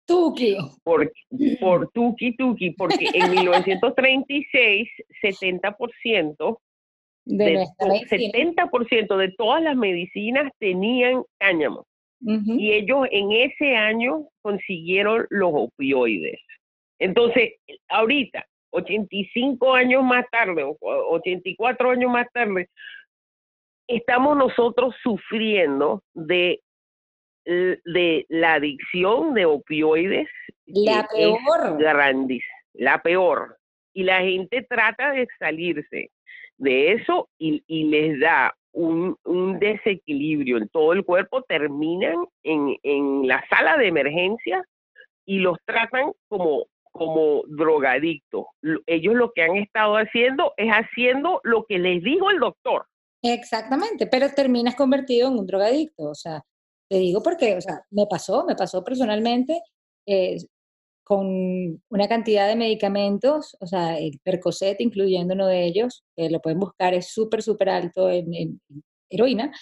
[0.07, 0.57] Tuki.
[0.83, 1.11] Por,
[1.61, 4.89] por Tuki Tuki, porque en 1936,
[5.23, 6.59] 70%
[7.27, 11.87] de, de 70% de todas las medicinas tenían cáñamo.
[12.21, 16.41] Y ellos en ese año consiguieron los opioides.
[16.99, 17.55] Entonces,
[17.89, 22.69] ahorita, 85 años más tarde, o 84 años más tarde,
[23.87, 26.61] estamos nosotros sufriendo de,
[27.45, 30.29] de la adicción de opioides.
[30.67, 31.79] La peor.
[32.75, 33.59] la peor.
[33.93, 36.11] Y la gente trata de salirse
[36.59, 42.77] de eso y, y les da un, un, desequilibrio en todo el cuerpo, terminan en,
[42.83, 44.65] en la sala de emergencia
[45.25, 48.47] y los tratan como como drogadictos.
[48.87, 52.87] Ellos lo que han estado haciendo es haciendo lo que les dijo el doctor.
[53.21, 56.05] Exactamente, pero terminas convertido en un drogadicto.
[56.05, 56.45] O sea,
[56.89, 59.61] te digo porque, o sea, me pasó, me pasó personalmente
[60.07, 60.37] eh,
[61.05, 66.41] con una cantidad de medicamentos, o sea, el Percocet, incluyendo uno de ellos, que lo
[66.41, 68.61] pueden buscar, es súper, súper alto en,
[69.11, 69.53] heroína,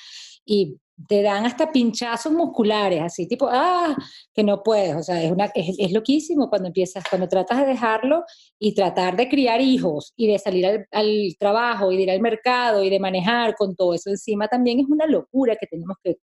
[0.46, 0.76] y
[1.08, 3.96] te dan hasta pinchazos musculares, así tipo, ah,
[4.32, 8.24] que no puedes, o sea, es, una, es, loquísimo cuando empiezas, cuando tratas de dejarlo
[8.58, 12.20] y tratar de criar hijos y de salir al, al, trabajo y de ir al
[12.20, 16.18] mercado y de manejar con todo eso encima, también es una locura que tenemos que,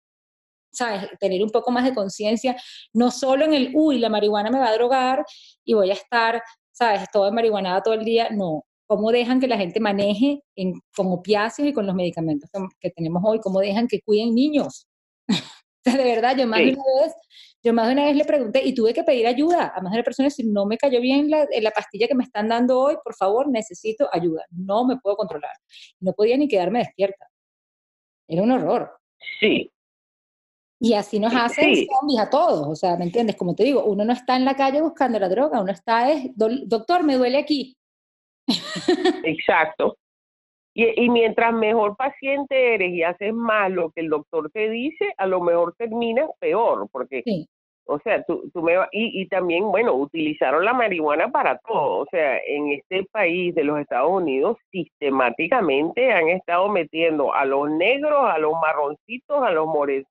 [0.72, 2.56] ¿sabes?, tener un poco más de conciencia,
[2.94, 5.26] no solo en el, uy, la marihuana me va a drogar
[5.66, 9.58] y voy a estar, ¿sabes?, todo marihuanada todo el día, no, cómo dejan que la
[9.58, 12.50] gente maneje en, con opiáceos y con los medicamentos
[12.80, 14.88] que, tenemos hoy, cómo dejan que cuiden niños.
[15.86, 17.14] de verdad, yo más de una vez,
[17.64, 20.00] yo más de una vez le pregunté y tuve que pedir ayuda a más de
[20.00, 22.96] una persona si no me cayó bien la, la pastilla que me están dando hoy,
[23.04, 25.54] por favor, necesito ayuda, no me puedo controlar.
[26.00, 27.28] No podía ni quedarme despierta.
[28.28, 28.98] Era un horror.
[29.40, 29.72] Sí.
[30.80, 33.36] Y así nos hacen zombies a todos, o sea, ¿me entiendes?
[33.36, 36.32] Como te digo, uno no está en la calle buscando la droga, uno está es,
[36.36, 37.78] doctor, me duele aquí,
[39.24, 39.98] Exacto.
[40.74, 45.26] Y, mientras mejor paciente eres y haces más lo que el doctor te dice, a
[45.26, 47.24] lo mejor terminas peor, porque,
[47.88, 52.06] o sea, tú, tú me y, y también, bueno, utilizaron la marihuana para todo, o
[52.12, 58.30] sea, en este país de los Estados Unidos sistemáticamente han estado metiendo a los negros,
[58.30, 60.08] a los marroncitos, a los morenos,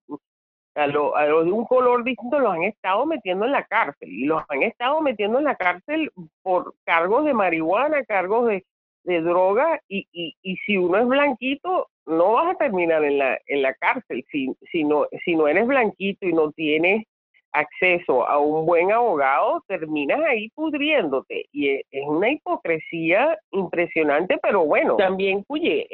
[0.77, 4.43] a los de un color distinto los han estado metiendo en la cárcel y los
[4.49, 6.13] han estado metiendo en la cárcel
[6.43, 8.65] por cargos de marihuana, cargos de,
[9.05, 13.39] de droga y, y, y si uno es blanquito no vas a terminar en la,
[13.47, 17.05] en la cárcel si, si, no, si no eres blanquito y no tienes
[17.57, 21.47] acceso a un buen abogado, terminas ahí pudriéndote.
[21.53, 25.87] Y e, es una hipocresía impresionante, pero bueno, también, oye,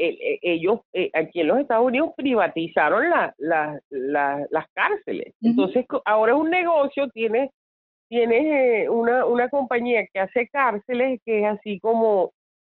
[0.42, 3.35] ellos eh, aquí en los Estados Unidos privatizaron la,
[3.88, 5.35] las cárceles.
[5.40, 7.51] Entonces, ahora es un negocio, tienes,
[8.09, 12.33] tienes eh, una, una compañía que hace cárceles que es así como,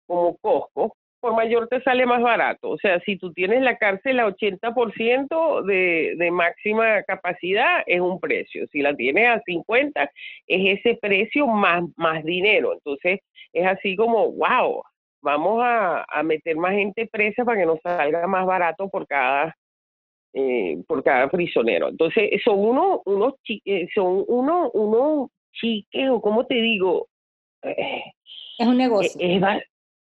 [0.08, 2.72] como Costco, por mayor te sale más barato.
[2.72, 8.20] O sea, si tú tienes la cárcel a 80% de, de máxima capacidad, es un
[8.20, 8.68] precio.
[8.74, 10.04] Si la tienes a 50,
[10.48, 12.74] es ese precio más, más dinero.
[12.74, 13.22] Entonces,
[13.54, 14.84] es así como, wow,
[15.22, 19.56] vamos a, a meter más gente presa para que nos salga más barato por cada
[20.34, 21.88] eh, por cada prisionero.
[21.88, 27.08] Entonces, son unos unos eh, son uno unos chiques o como te digo,
[27.62, 28.04] eh,
[28.60, 29.22] es un negocio.
[29.22, 29.42] Es, es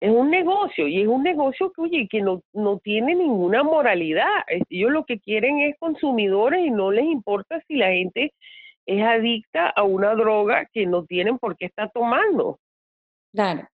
[0.02, 4.46] un negocio y es un negocio que, oye, que no, no tiene ninguna moralidad.
[4.70, 8.34] Ellos lo que quieren es consumidores y no les importa si la gente
[8.86, 12.60] es adicta a una droga que no tienen por qué estar tomando.
[13.34, 13.68] Claro.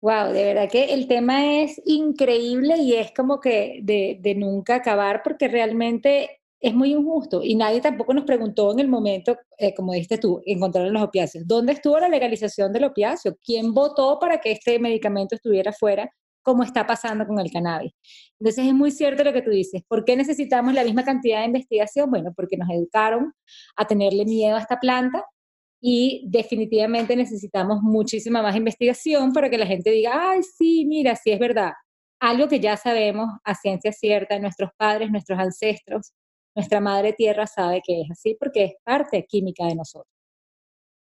[0.00, 4.76] Wow, de verdad que el tema es increíble y es como que de, de nunca
[4.76, 9.74] acabar porque realmente es muy injusto y nadie tampoco nos preguntó en el momento, eh,
[9.74, 11.46] como dijiste tú, encontrar los opiáceos.
[11.46, 13.36] ¿Dónde estuvo la legalización del opiáceo?
[13.44, 16.10] ¿Quién votó para que este medicamento estuviera fuera?
[16.42, 17.92] como está pasando con el cannabis.
[18.38, 19.82] Entonces es muy cierto lo que tú dices.
[19.88, 22.10] ¿Por qué necesitamos la misma cantidad de investigación?
[22.10, 23.32] Bueno, porque nos educaron
[23.76, 25.24] a tenerle miedo a esta planta
[25.80, 31.30] y definitivamente necesitamos muchísima más investigación para que la gente diga, ay, sí, mira, sí
[31.30, 31.72] es verdad.
[32.20, 36.12] Algo que ya sabemos a ciencia cierta, nuestros padres, nuestros ancestros,
[36.54, 40.12] nuestra madre tierra sabe que es así porque es parte química de nosotros.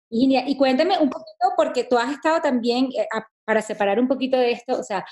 [0.09, 3.07] Y, y cuéntame un poquito, porque tú has estado también, eh,
[3.45, 5.05] para separar un poquito de esto, o sea,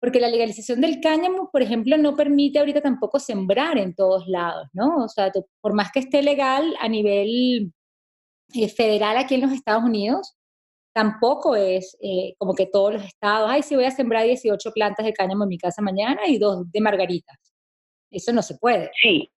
[0.00, 4.68] porque la legalización del cáñamo, por ejemplo, no permite ahorita tampoco sembrar en todos lados,
[4.72, 5.04] ¿no?
[5.04, 5.30] O sea,
[5.60, 7.72] por más que esté legal a nivel
[8.54, 10.34] eh, federal aquí en los Estados Unidos,
[10.92, 15.06] tampoco es eh, como que todos los estados, ay, sí voy a sembrar 18 plantas
[15.06, 17.38] de cáñamo en mi casa mañana y dos de margaritas.
[18.10, 18.90] Eso no se puede.
[19.00, 19.30] Sí,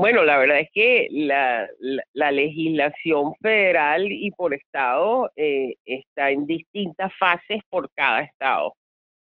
[0.00, 1.68] bueno, la verdad es que la,
[2.14, 8.74] la, legislación federal y por estado eh, está en distintas fases por cada estado.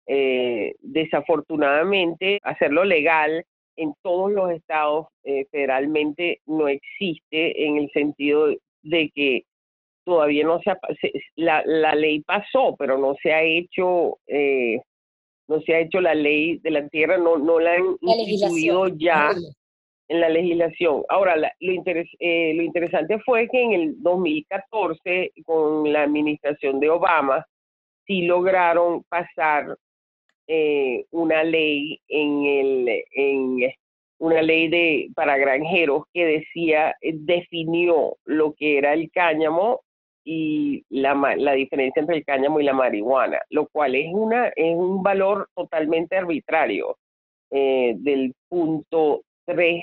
[0.07, 3.45] Eh, desafortunadamente, hacerlo legal
[3.75, 9.43] en todos los estados eh, federalmente no existe en el sentido de que
[10.05, 10.79] todavía no se ha,
[11.35, 14.17] la, la ley pasó, pero no se ha hecho
[15.49, 19.33] no se ha hecho la ley de la tierra, no, no la han instituido ya
[20.13, 21.05] en la legislación.
[21.09, 27.47] Ahora, lo, eh, interesante fue que en el 2014, con la administración de Obama,
[28.07, 29.75] sí lograron pasar
[30.47, 33.73] eh, una ley en el en
[34.19, 39.81] una ley de para granjeros que decía eh, definió lo que era el cáñamo
[40.25, 44.75] y la, la diferencia entre el cáñamo y la marihuana, lo cual es una es
[44.75, 46.99] un valor totalmente arbitrario
[47.51, 49.83] del punto 3%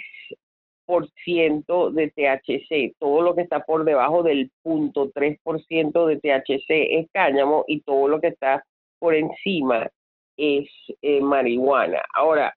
[1.91, 2.95] de THC.
[2.99, 8.07] Todo lo que está por debajo del punto 3% de THC es cáñamo y todo
[8.07, 8.63] lo que está
[8.99, 9.89] por encima
[10.37, 10.67] es
[11.01, 12.01] eh, marihuana.
[12.13, 12.53] Ahora,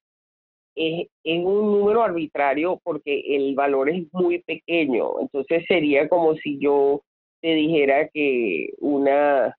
[0.74, 5.20] es, es, un número arbitrario porque el valor es muy pequeño.
[5.20, 7.02] Entonces sería como si yo
[7.42, 9.54] te dijera que una,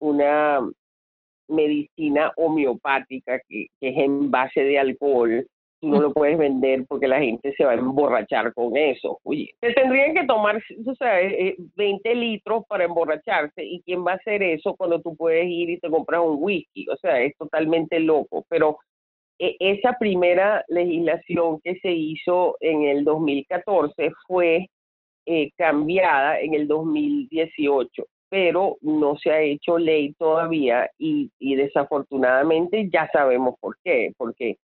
[0.00, 0.60] una
[1.48, 5.46] medicina homeopática que, que es en base de alcohol
[5.82, 9.18] no lo puedes vender porque la gente se va a emborrachar con eso.
[9.24, 11.16] Oye, se tendrían que tomar, o sea,
[11.76, 13.64] 20 eh, litros para emborracharse.
[13.64, 16.88] ¿Y quién va a hacer eso cuando tú puedes ir y te compras un whisky?
[16.88, 18.44] O sea, es totalmente loco.
[18.48, 18.78] Pero
[19.38, 24.68] e, esa primera legislación que se hizo en el 2014 fue
[25.26, 32.88] eh, cambiada en el 2018 pero no se ha hecho ley todavía y, y desafortunadamente
[32.90, 34.56] ya sabemos por qué, porque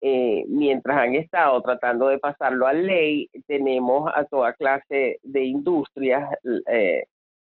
[0.00, 6.30] eh, mientras han estado tratando de pasarlo a ley, tenemos a toda clase de industrias,
[6.66, 7.04] eh,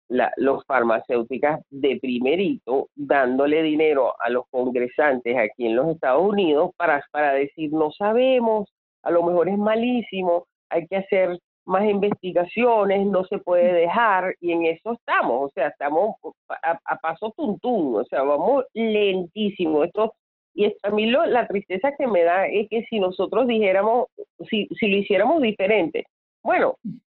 [0.09, 7.03] los farmacéuticas de primerito, dándole dinero a los congresantes aquí en los Estados Unidos para,
[7.11, 8.69] para decir, no sabemos,
[9.03, 14.53] a lo mejor es malísimo, hay que hacer más investigaciones, no se puede dejar, y
[14.53, 16.15] en eso estamos, o sea, estamos
[16.63, 19.83] a, a paso tuntún, o sea, vamos lentísimo.
[19.83, 20.13] Esto
[20.57, 24.07] y a mí lo, la tristeza que me da es que si nosotros dijéramos,
[24.49, 26.07] si, si lo hiciéramos diferente,
[26.43, 26.77] bueno,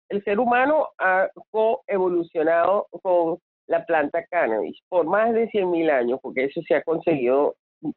[0.10, 6.46] el ser humano ha coevolucionado con la planta cannabis por más de 100.000 años, porque
[6.46, 7.56] eso se ha conseguido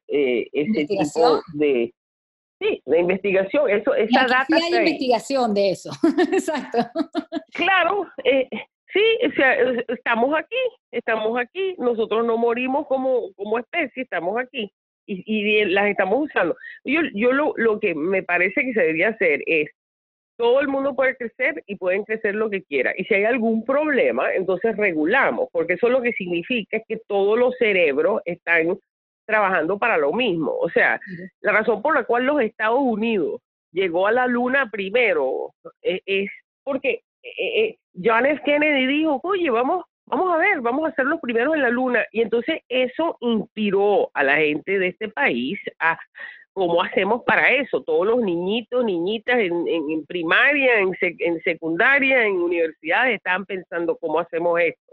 [0.09, 1.95] eh, ese tipo de...
[2.61, 4.45] Sí, de investigación, eso, esa data...
[4.47, 5.91] Sí hay investigación de eso,
[6.33, 6.79] exacto.
[7.55, 8.47] Claro, eh,
[8.93, 9.55] sí, o sea,
[9.89, 10.57] estamos aquí,
[10.91, 14.71] estamos aquí, nosotros no morimos como, como especie, estamos aquí
[15.11, 16.57] y, las estamos usando.
[16.85, 19.71] Yo, yo lo, lo que me parece que se debería hacer es,
[20.37, 22.95] todo el mundo puede crecer y pueden crecer lo que quiera.
[22.97, 27.39] Y si hay algún problema, entonces regulamos, porque eso lo que significa es que todos
[27.39, 28.79] los cerebros están
[29.27, 30.57] trabajando para lo mismo.
[30.59, 30.99] O sea,
[31.43, 35.53] la razón por la cual los Estados Unidos llegó a la luna primero
[35.83, 36.31] eh, es,
[36.65, 38.41] porque eh, eh, John F.
[38.45, 42.05] Kennedy dijo, oye, vamos vamos a ver, vamos a ser los primeros en la luna.
[42.13, 45.99] Y entonces eso inspiró a la gente de este país a
[46.53, 47.83] cómo hacemos para eso.
[47.83, 54.19] Todos los niñitos, niñitas en, en, primaria, en, en, secundaria, en universidades están pensando cómo
[54.19, 54.93] hacemos esto.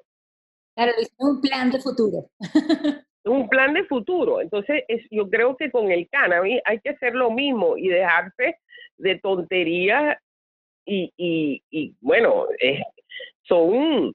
[0.76, 2.30] Claro, es un plan de futuro.
[3.26, 4.40] un plan de futuro.
[4.40, 8.60] Entonces, es, yo creo que con el cannabis hay que hacer lo mismo y dejarse
[8.98, 10.18] de tonterías
[10.86, 12.46] y, y, y bueno,
[13.44, 14.14] son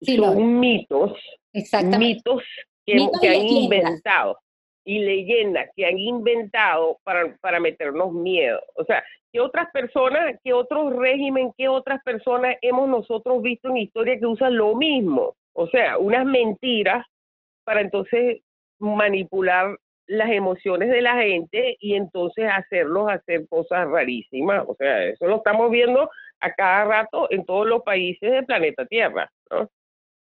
[0.00, 1.12] son mitos,
[1.52, 2.42] mitos
[2.86, 4.38] que, han inventado
[4.84, 8.60] y leyendas que han inventado para, para meternos miedo.
[8.76, 9.02] O sea,
[9.32, 14.26] ¿qué otras personas, qué otros régimen, qué otras personas hemos nosotros visto en historia que
[14.26, 15.36] usan lo mismo?
[15.54, 17.06] O sea, unas mentiras
[17.64, 18.42] para entonces
[18.78, 24.64] manipular las emociones de la gente y entonces hacerlos hacer cosas rarísimas.
[24.68, 26.10] O sea, eso lo estamos viendo
[26.44, 29.30] a cada rato en todos los países del planeta Tierra.
[29.50, 29.68] ¿no?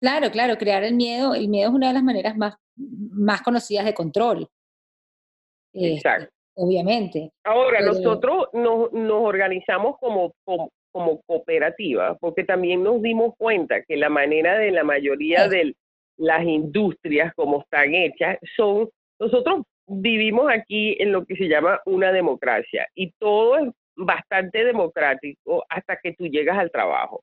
[0.01, 1.35] Claro, claro, crear el miedo.
[1.35, 4.49] El miedo es una de las maneras más, más conocidas de control.
[5.73, 6.33] Este, Exacto.
[6.55, 7.31] obviamente.
[7.45, 13.83] Ahora, Pero- nosotros nos, nos organizamos como, como, como cooperativa, porque también nos dimos cuenta
[13.83, 15.75] que la manera de la mayoría de
[16.17, 18.89] las industrias como están hechas son,
[19.21, 23.73] nosotros vivimos aquí en lo que se llama una democracia y todo es
[24.05, 27.23] bastante democrático hasta que tú llegas al trabajo.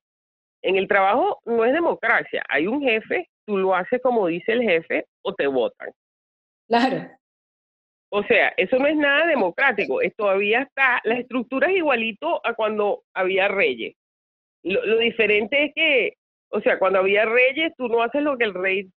[0.61, 4.63] En el trabajo no es democracia, hay un jefe, tú lo haces como dice el
[4.63, 5.91] jefe o te votan.
[6.67, 7.09] Claro,
[8.09, 12.53] O sea, eso no es nada democrático, es todavía está, la estructura es igualito a
[12.53, 13.95] cuando había reyes.
[14.63, 16.13] Lo, lo diferente es que,
[16.49, 18.89] o sea, cuando había reyes, tú no haces lo que el rey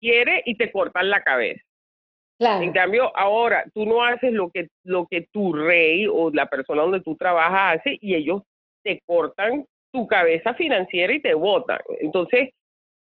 [0.00, 1.62] quiere y te cortan la cabeza.
[2.42, 6.82] En cambio, ahora tú no haces lo que, lo que tu rey o la persona
[6.82, 8.42] donde tú trabajas hace y ellos
[8.84, 11.78] te cortan tu cabeza financiera y te votan.
[12.00, 12.50] Entonces,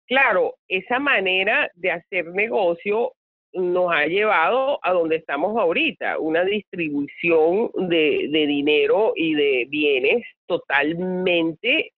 [0.08, 3.14] claro, esa manera de hacer negocio
[3.54, 10.26] nos ha llevado a donde estamos ahorita, una distribución de, de dinero y de bienes
[10.48, 11.92] totalmente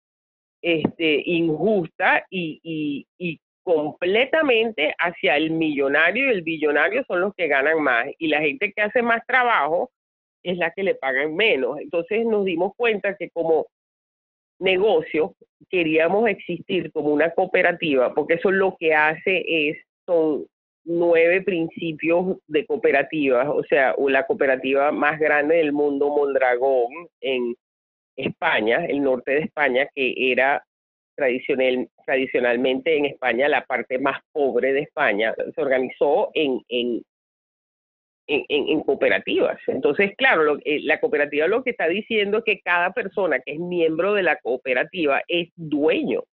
[0.61, 7.47] este, injusta y, y, y completamente hacia el millonario y el billonario son los que
[7.47, 9.91] ganan más y la gente que hace más trabajo
[10.43, 11.80] es la que le pagan menos.
[11.80, 13.68] Entonces nos dimos cuenta que como
[14.59, 15.36] negocio
[15.70, 20.45] queríamos existir como una cooperativa porque eso lo que hace es, son
[20.86, 27.55] nueve principios de cooperativas, o sea, la cooperativa más grande del mundo, Mondragón, en
[28.18, 30.64] España, el norte de España, que era
[31.16, 37.01] tradicional, tradicionalmente en España la parte más pobre de España, se organizó en, en,
[38.28, 39.59] en, cooperativas.
[39.68, 43.53] Entonces, claro, lo- eh, la cooperativa lo que está diciendo es que cada persona que
[43.53, 46.24] es miembro de la cooperativa es dueño.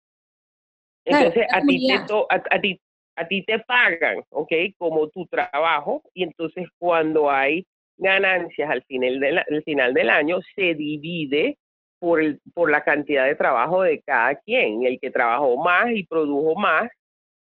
[1.04, 2.80] Entonces, a ti, te to- a, a ti,
[3.16, 4.52] a ti te pagan, ¿ok?
[4.78, 7.66] Como tu trabajo, y entonces cuando hay
[7.96, 11.56] ganancias al final, del al final del año, se divide
[12.00, 14.84] por, el, por la cantidad de trabajo de cada quien.
[14.84, 16.90] El que trabajó más y produjo más,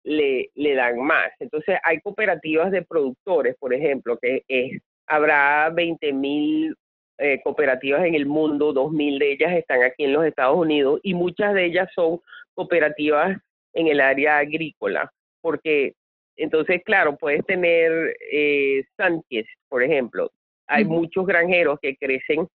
[0.04, 1.32] le, le dan más.
[1.40, 6.76] Entonces, hay cooperativas de productores, por ejemplo, que es, habrá 20 mil
[7.18, 11.00] eh, cooperativas en el mundo, 2 mil de ellas están aquí en los Estados Unidos
[11.04, 12.20] y muchas de ellas son
[12.54, 13.38] cooperativas
[13.74, 15.94] en el área agrícola, porque
[16.38, 20.32] entonces, claro, puedes tener eh, Sánchez, por ejemplo.
[20.68, 22.48] Hay muchos granjeros que crecen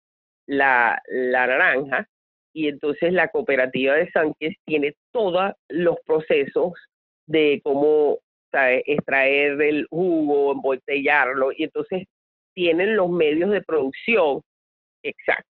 [0.47, 2.07] la, la naranja
[2.53, 6.73] y entonces la cooperativa de Sánchez tiene todos los procesos
[7.27, 8.19] de cómo
[8.53, 12.03] extraer el jugo, embotellarlo y entonces
[12.53, 14.41] tienen los medios de producción
[15.03, 15.47] exacto.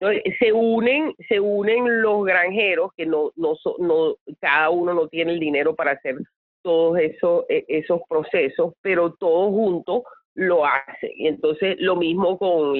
[0.00, 5.32] Entonces, se unen, se unen los granjeros que no, no, no, cada uno no tiene
[5.32, 6.16] el dinero para hacer
[6.62, 10.02] todos esos, e- esos procesos, pero todos juntos
[10.34, 11.10] lo hacen.
[11.16, 12.78] Y entonces, lo mismo con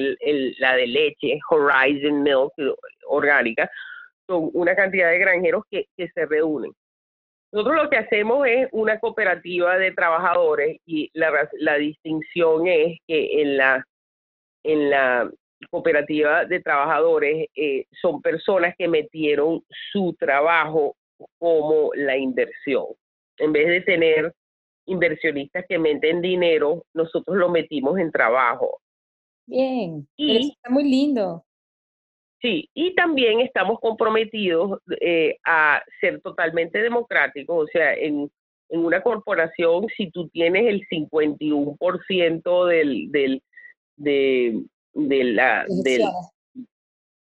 [0.59, 2.53] la de leche, Horizon Milk
[3.07, 3.69] orgánica,
[4.27, 6.71] son una cantidad de granjeros que, se reúnen.
[7.51, 13.57] Nosotros lo que hacemos es una cooperativa de trabajadores y la, distinción es que en
[13.57, 13.85] la,
[14.63, 15.31] en la
[15.69, 20.95] cooperativa de trabajadores eh, son personas que metieron su trabajo
[21.37, 22.85] como la inversión.
[23.37, 24.33] En vez de tener
[24.85, 28.79] inversionistas que meten dinero, nosotros lo metimos en trabajo.
[29.45, 31.43] Bien, Y- eso está muy lindo.
[32.41, 38.29] Sí, y también estamos comprometidos eh, a ser totalmente democráticos, o sea, en,
[38.69, 43.41] en una corporación, si tú tienes el 51% del, del,
[43.95, 44.61] de,
[44.93, 46.03] de la, del.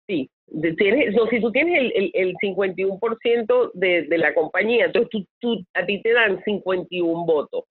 [0.06, 0.30] Sí,
[0.78, 5.26] tienes, no, si tú tienes el, el, el 51% de, de la compañía, entonces tú,
[5.40, 7.64] tú, a ti te dan 51 votos.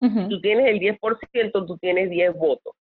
[0.00, 0.28] Ujú.
[0.28, 2.74] Tú tienes el 10%, tú tienes 10 votos.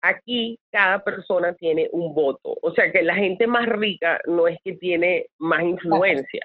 [0.00, 2.56] Aquí cada persona tiene un voto.
[2.62, 6.40] O sea que la gente más rica no es que tiene más influencia,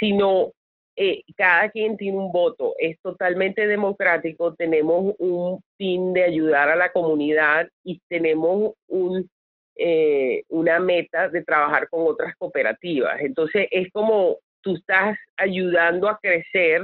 [0.00, 0.52] sino
[0.96, 2.74] eh, cada quien tiene un voto.
[2.78, 4.54] Es totalmente democrático.
[4.54, 9.30] Tenemos un fin de ayudar a la comunidad y tenemos un,
[9.78, 13.20] eh, una meta de trabajar con otras cooperativas.
[13.20, 16.82] Entonces es como tú estás ayudando a crecer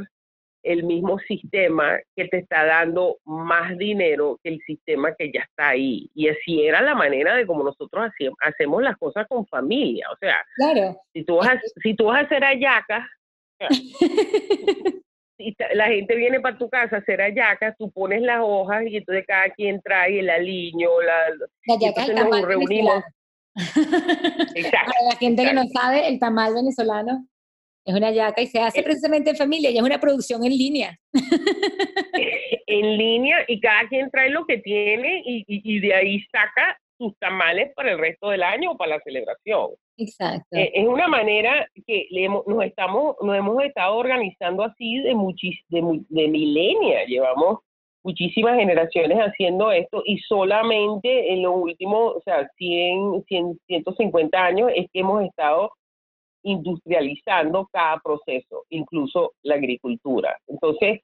[0.62, 5.70] el mismo sistema que te está dando más dinero que el sistema que ya está
[5.70, 6.09] ahí.
[6.14, 10.07] Y así era la manera de como nosotros hacíamos, hacemos las cosas con familia.
[10.11, 10.97] O sea, Claro.
[11.12, 13.07] si tú vas a, si tú vas a hacer hallacas,
[15.39, 18.97] y la gente viene para tu casa a hacer hallacas, tú pones las hojas y
[18.97, 21.30] entonces cada quien trae el aliño, la,
[21.66, 23.03] La entonces nos reunimos.
[24.55, 24.93] Exacto.
[24.93, 27.26] Para la gente que no sabe, el tamal venezolano
[27.85, 30.99] es una yaca y se hace precisamente en familia y es una producción en línea.
[32.66, 37.16] en línea y cada quien trae lo que tiene y, y, de ahí saca sus
[37.18, 39.70] tamales para el resto del año o para la celebración.
[39.97, 40.57] Exacto.
[40.57, 45.82] Eh, es una manera que nos, estamos, nos hemos estado organizando así de, muchis, de,
[46.09, 47.05] de milenia.
[47.07, 47.61] Llevamos
[48.05, 54.70] muchísimas generaciones haciendo esto y solamente en los últimos, o sea, 100, 100, 150 años
[54.74, 55.72] es que hemos estado
[56.42, 60.38] industrializando cada proceso, incluso la agricultura.
[60.47, 61.01] Entonces,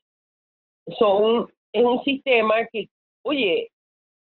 [0.98, 2.88] son, es un sistema que,
[3.22, 3.70] oye,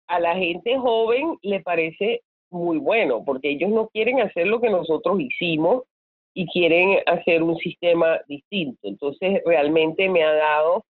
[0.07, 4.69] a la gente joven le parece muy bueno, porque ellos no quieren hacer lo que
[4.69, 5.83] nosotros hicimos
[6.35, 8.87] y quieren hacer un sistema distinto.
[8.87, 10.85] Entonces, realmente me ha dado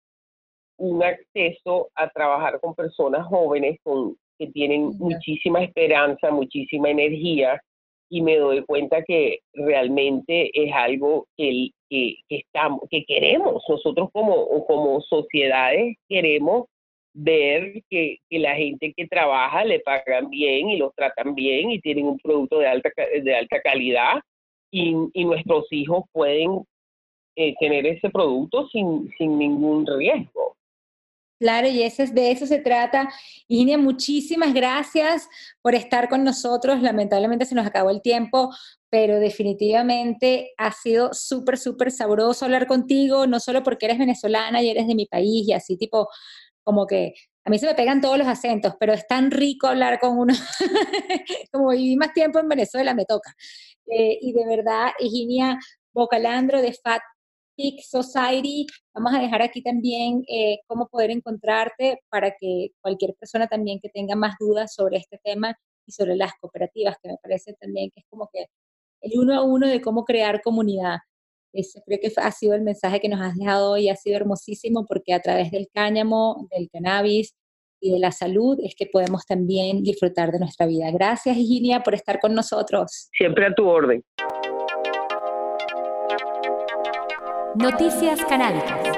[0.78, 7.60] un acceso a trabajar con personas jóvenes con, que tienen muchísima esperanza, muchísima energía
[8.10, 13.62] y me doy cuenta que realmente es algo que, que, estamos, que queremos.
[13.68, 16.66] Nosotros como, como sociedades queremos
[17.14, 21.80] ver que, que, la gente que trabaja le pagan bien y los tratan bien y
[21.80, 22.90] tienen un producto de alta,
[23.22, 24.20] de alta calidad
[24.70, 26.64] y, y nuestros hijos pueden
[27.36, 30.56] eh, tener ese producto sin, sin ningún riesgo.
[31.42, 33.08] Claro, y ese, de eso se trata.
[33.48, 35.28] Inia, muchísimas gracias
[35.60, 36.80] por estar con nosotros.
[36.82, 38.50] Lamentablemente se nos acabó el tiempo,
[38.90, 44.68] pero definitivamente ha sido súper, súper sabroso hablar contigo, no solo porque eres venezolana y
[44.70, 46.08] eres de mi país y así tipo,
[46.64, 49.98] como que a mí se me pegan todos los acentos, pero es tan rico hablar
[49.98, 50.32] con uno.
[51.52, 53.34] como viví más tiempo en Venezuela, me toca.
[53.86, 55.58] Eh, y de verdad, Higinia
[55.92, 57.02] Bocalandro de FAT
[57.80, 58.66] Society.
[58.94, 63.88] Vamos a dejar aquí también eh, cómo poder encontrarte para que cualquier persona también que
[63.88, 65.54] tenga más dudas sobre este tema
[65.86, 68.46] y sobre las cooperativas, que me parece también que es como que
[69.00, 70.98] el uno a uno de cómo crear comunidad.
[71.52, 74.86] Ese creo que ha sido el mensaje que nos has dejado hoy, ha sido hermosísimo
[74.86, 77.34] porque a través del cáñamo, del cannabis
[77.80, 80.90] y de la salud es que podemos también disfrutar de nuestra vida.
[80.90, 83.08] Gracias, Virginia, por estar con nosotros.
[83.12, 84.02] Siempre a tu orden.
[87.56, 88.96] Noticias canábicas.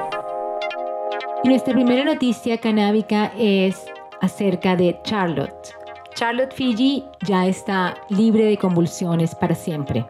[1.43, 3.85] Y nuestra primera noticia canábica es
[4.21, 5.75] acerca de Charlotte.
[6.15, 10.07] Charlotte Fiji ya está libre de convulsiones para siempre.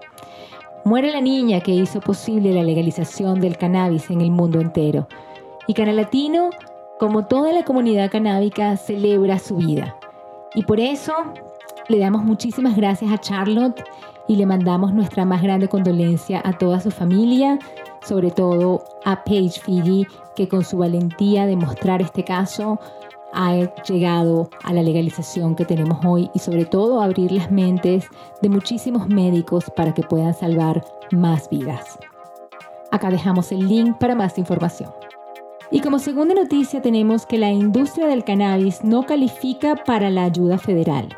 [0.84, 5.08] Muere la niña que hizo posible la legalización del cannabis en el mundo entero.
[5.66, 6.50] Y Canalatino,
[6.98, 9.96] como toda la comunidad canábica, celebra su vida.
[10.54, 11.12] Y por eso
[11.88, 13.82] le damos muchísimas gracias a Charlotte
[14.28, 17.58] y le mandamos nuestra más grande condolencia a toda su familia
[18.04, 20.06] sobre todo a Paige Fiji,
[20.36, 22.78] que con su valentía de mostrar este caso
[23.34, 28.06] ha llegado a la legalización que tenemos hoy y sobre todo abrir las mentes
[28.40, 31.98] de muchísimos médicos para que puedan salvar más vidas.
[32.90, 34.90] Acá dejamos el link para más información.
[35.70, 40.58] Y como segunda noticia tenemos que la industria del cannabis no califica para la ayuda
[40.58, 41.08] federal.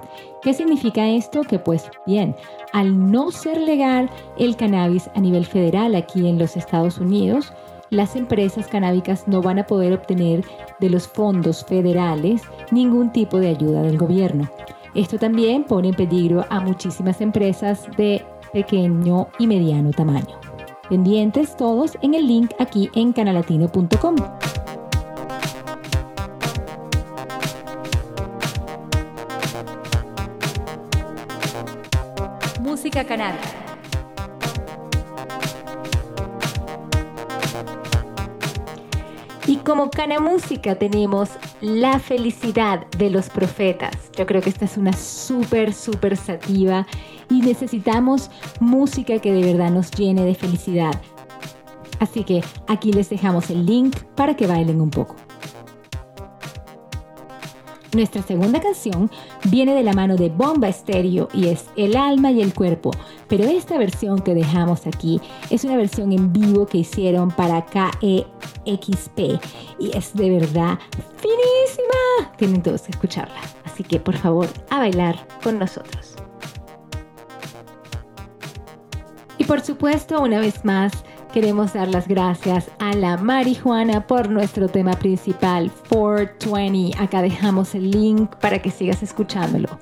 [0.41, 1.43] ¿Qué significa esto?
[1.43, 2.35] Que pues bien,
[2.73, 4.09] al no ser legal
[4.39, 7.53] el cannabis a nivel federal aquí en los Estados Unidos,
[7.91, 10.45] las empresas canábicas no van a poder obtener
[10.81, 14.49] de los fondos federales ningún tipo de ayuda del gobierno.
[14.95, 20.41] Esto también pone en peligro a muchísimas empresas de pequeño y mediano tamaño.
[20.89, 24.17] Pendientes todos en el link aquí en canalatino.com.
[32.61, 33.66] Música Canal.
[39.67, 41.29] Como Cana Música tenemos
[41.61, 44.13] La felicidad de los profetas.
[44.17, 46.87] Yo creo que esta es una súper, súper sativa
[47.29, 50.93] y necesitamos música que de verdad nos llene de felicidad.
[51.99, 55.17] Así que aquí les dejamos el link para que bailen un poco.
[57.93, 59.11] Nuestra segunda canción
[59.45, 62.91] viene de la mano de Bomba Estéreo y es El alma y el cuerpo,
[63.27, 67.65] pero esta versión que dejamos aquí es una versión en vivo que hicieron para
[68.67, 69.41] KEXP
[69.79, 70.79] y es de verdad
[71.17, 72.33] finísima.
[72.37, 76.17] Tienen todos que escucharla, así que por favor a bailar con nosotros.
[79.39, 80.93] Y por supuesto, una vez más,
[81.33, 86.99] queremos dar las gracias a la marihuana por nuestro tema principal, 420.
[86.99, 89.79] Acá dejamos el link para que sigas escuchándolo.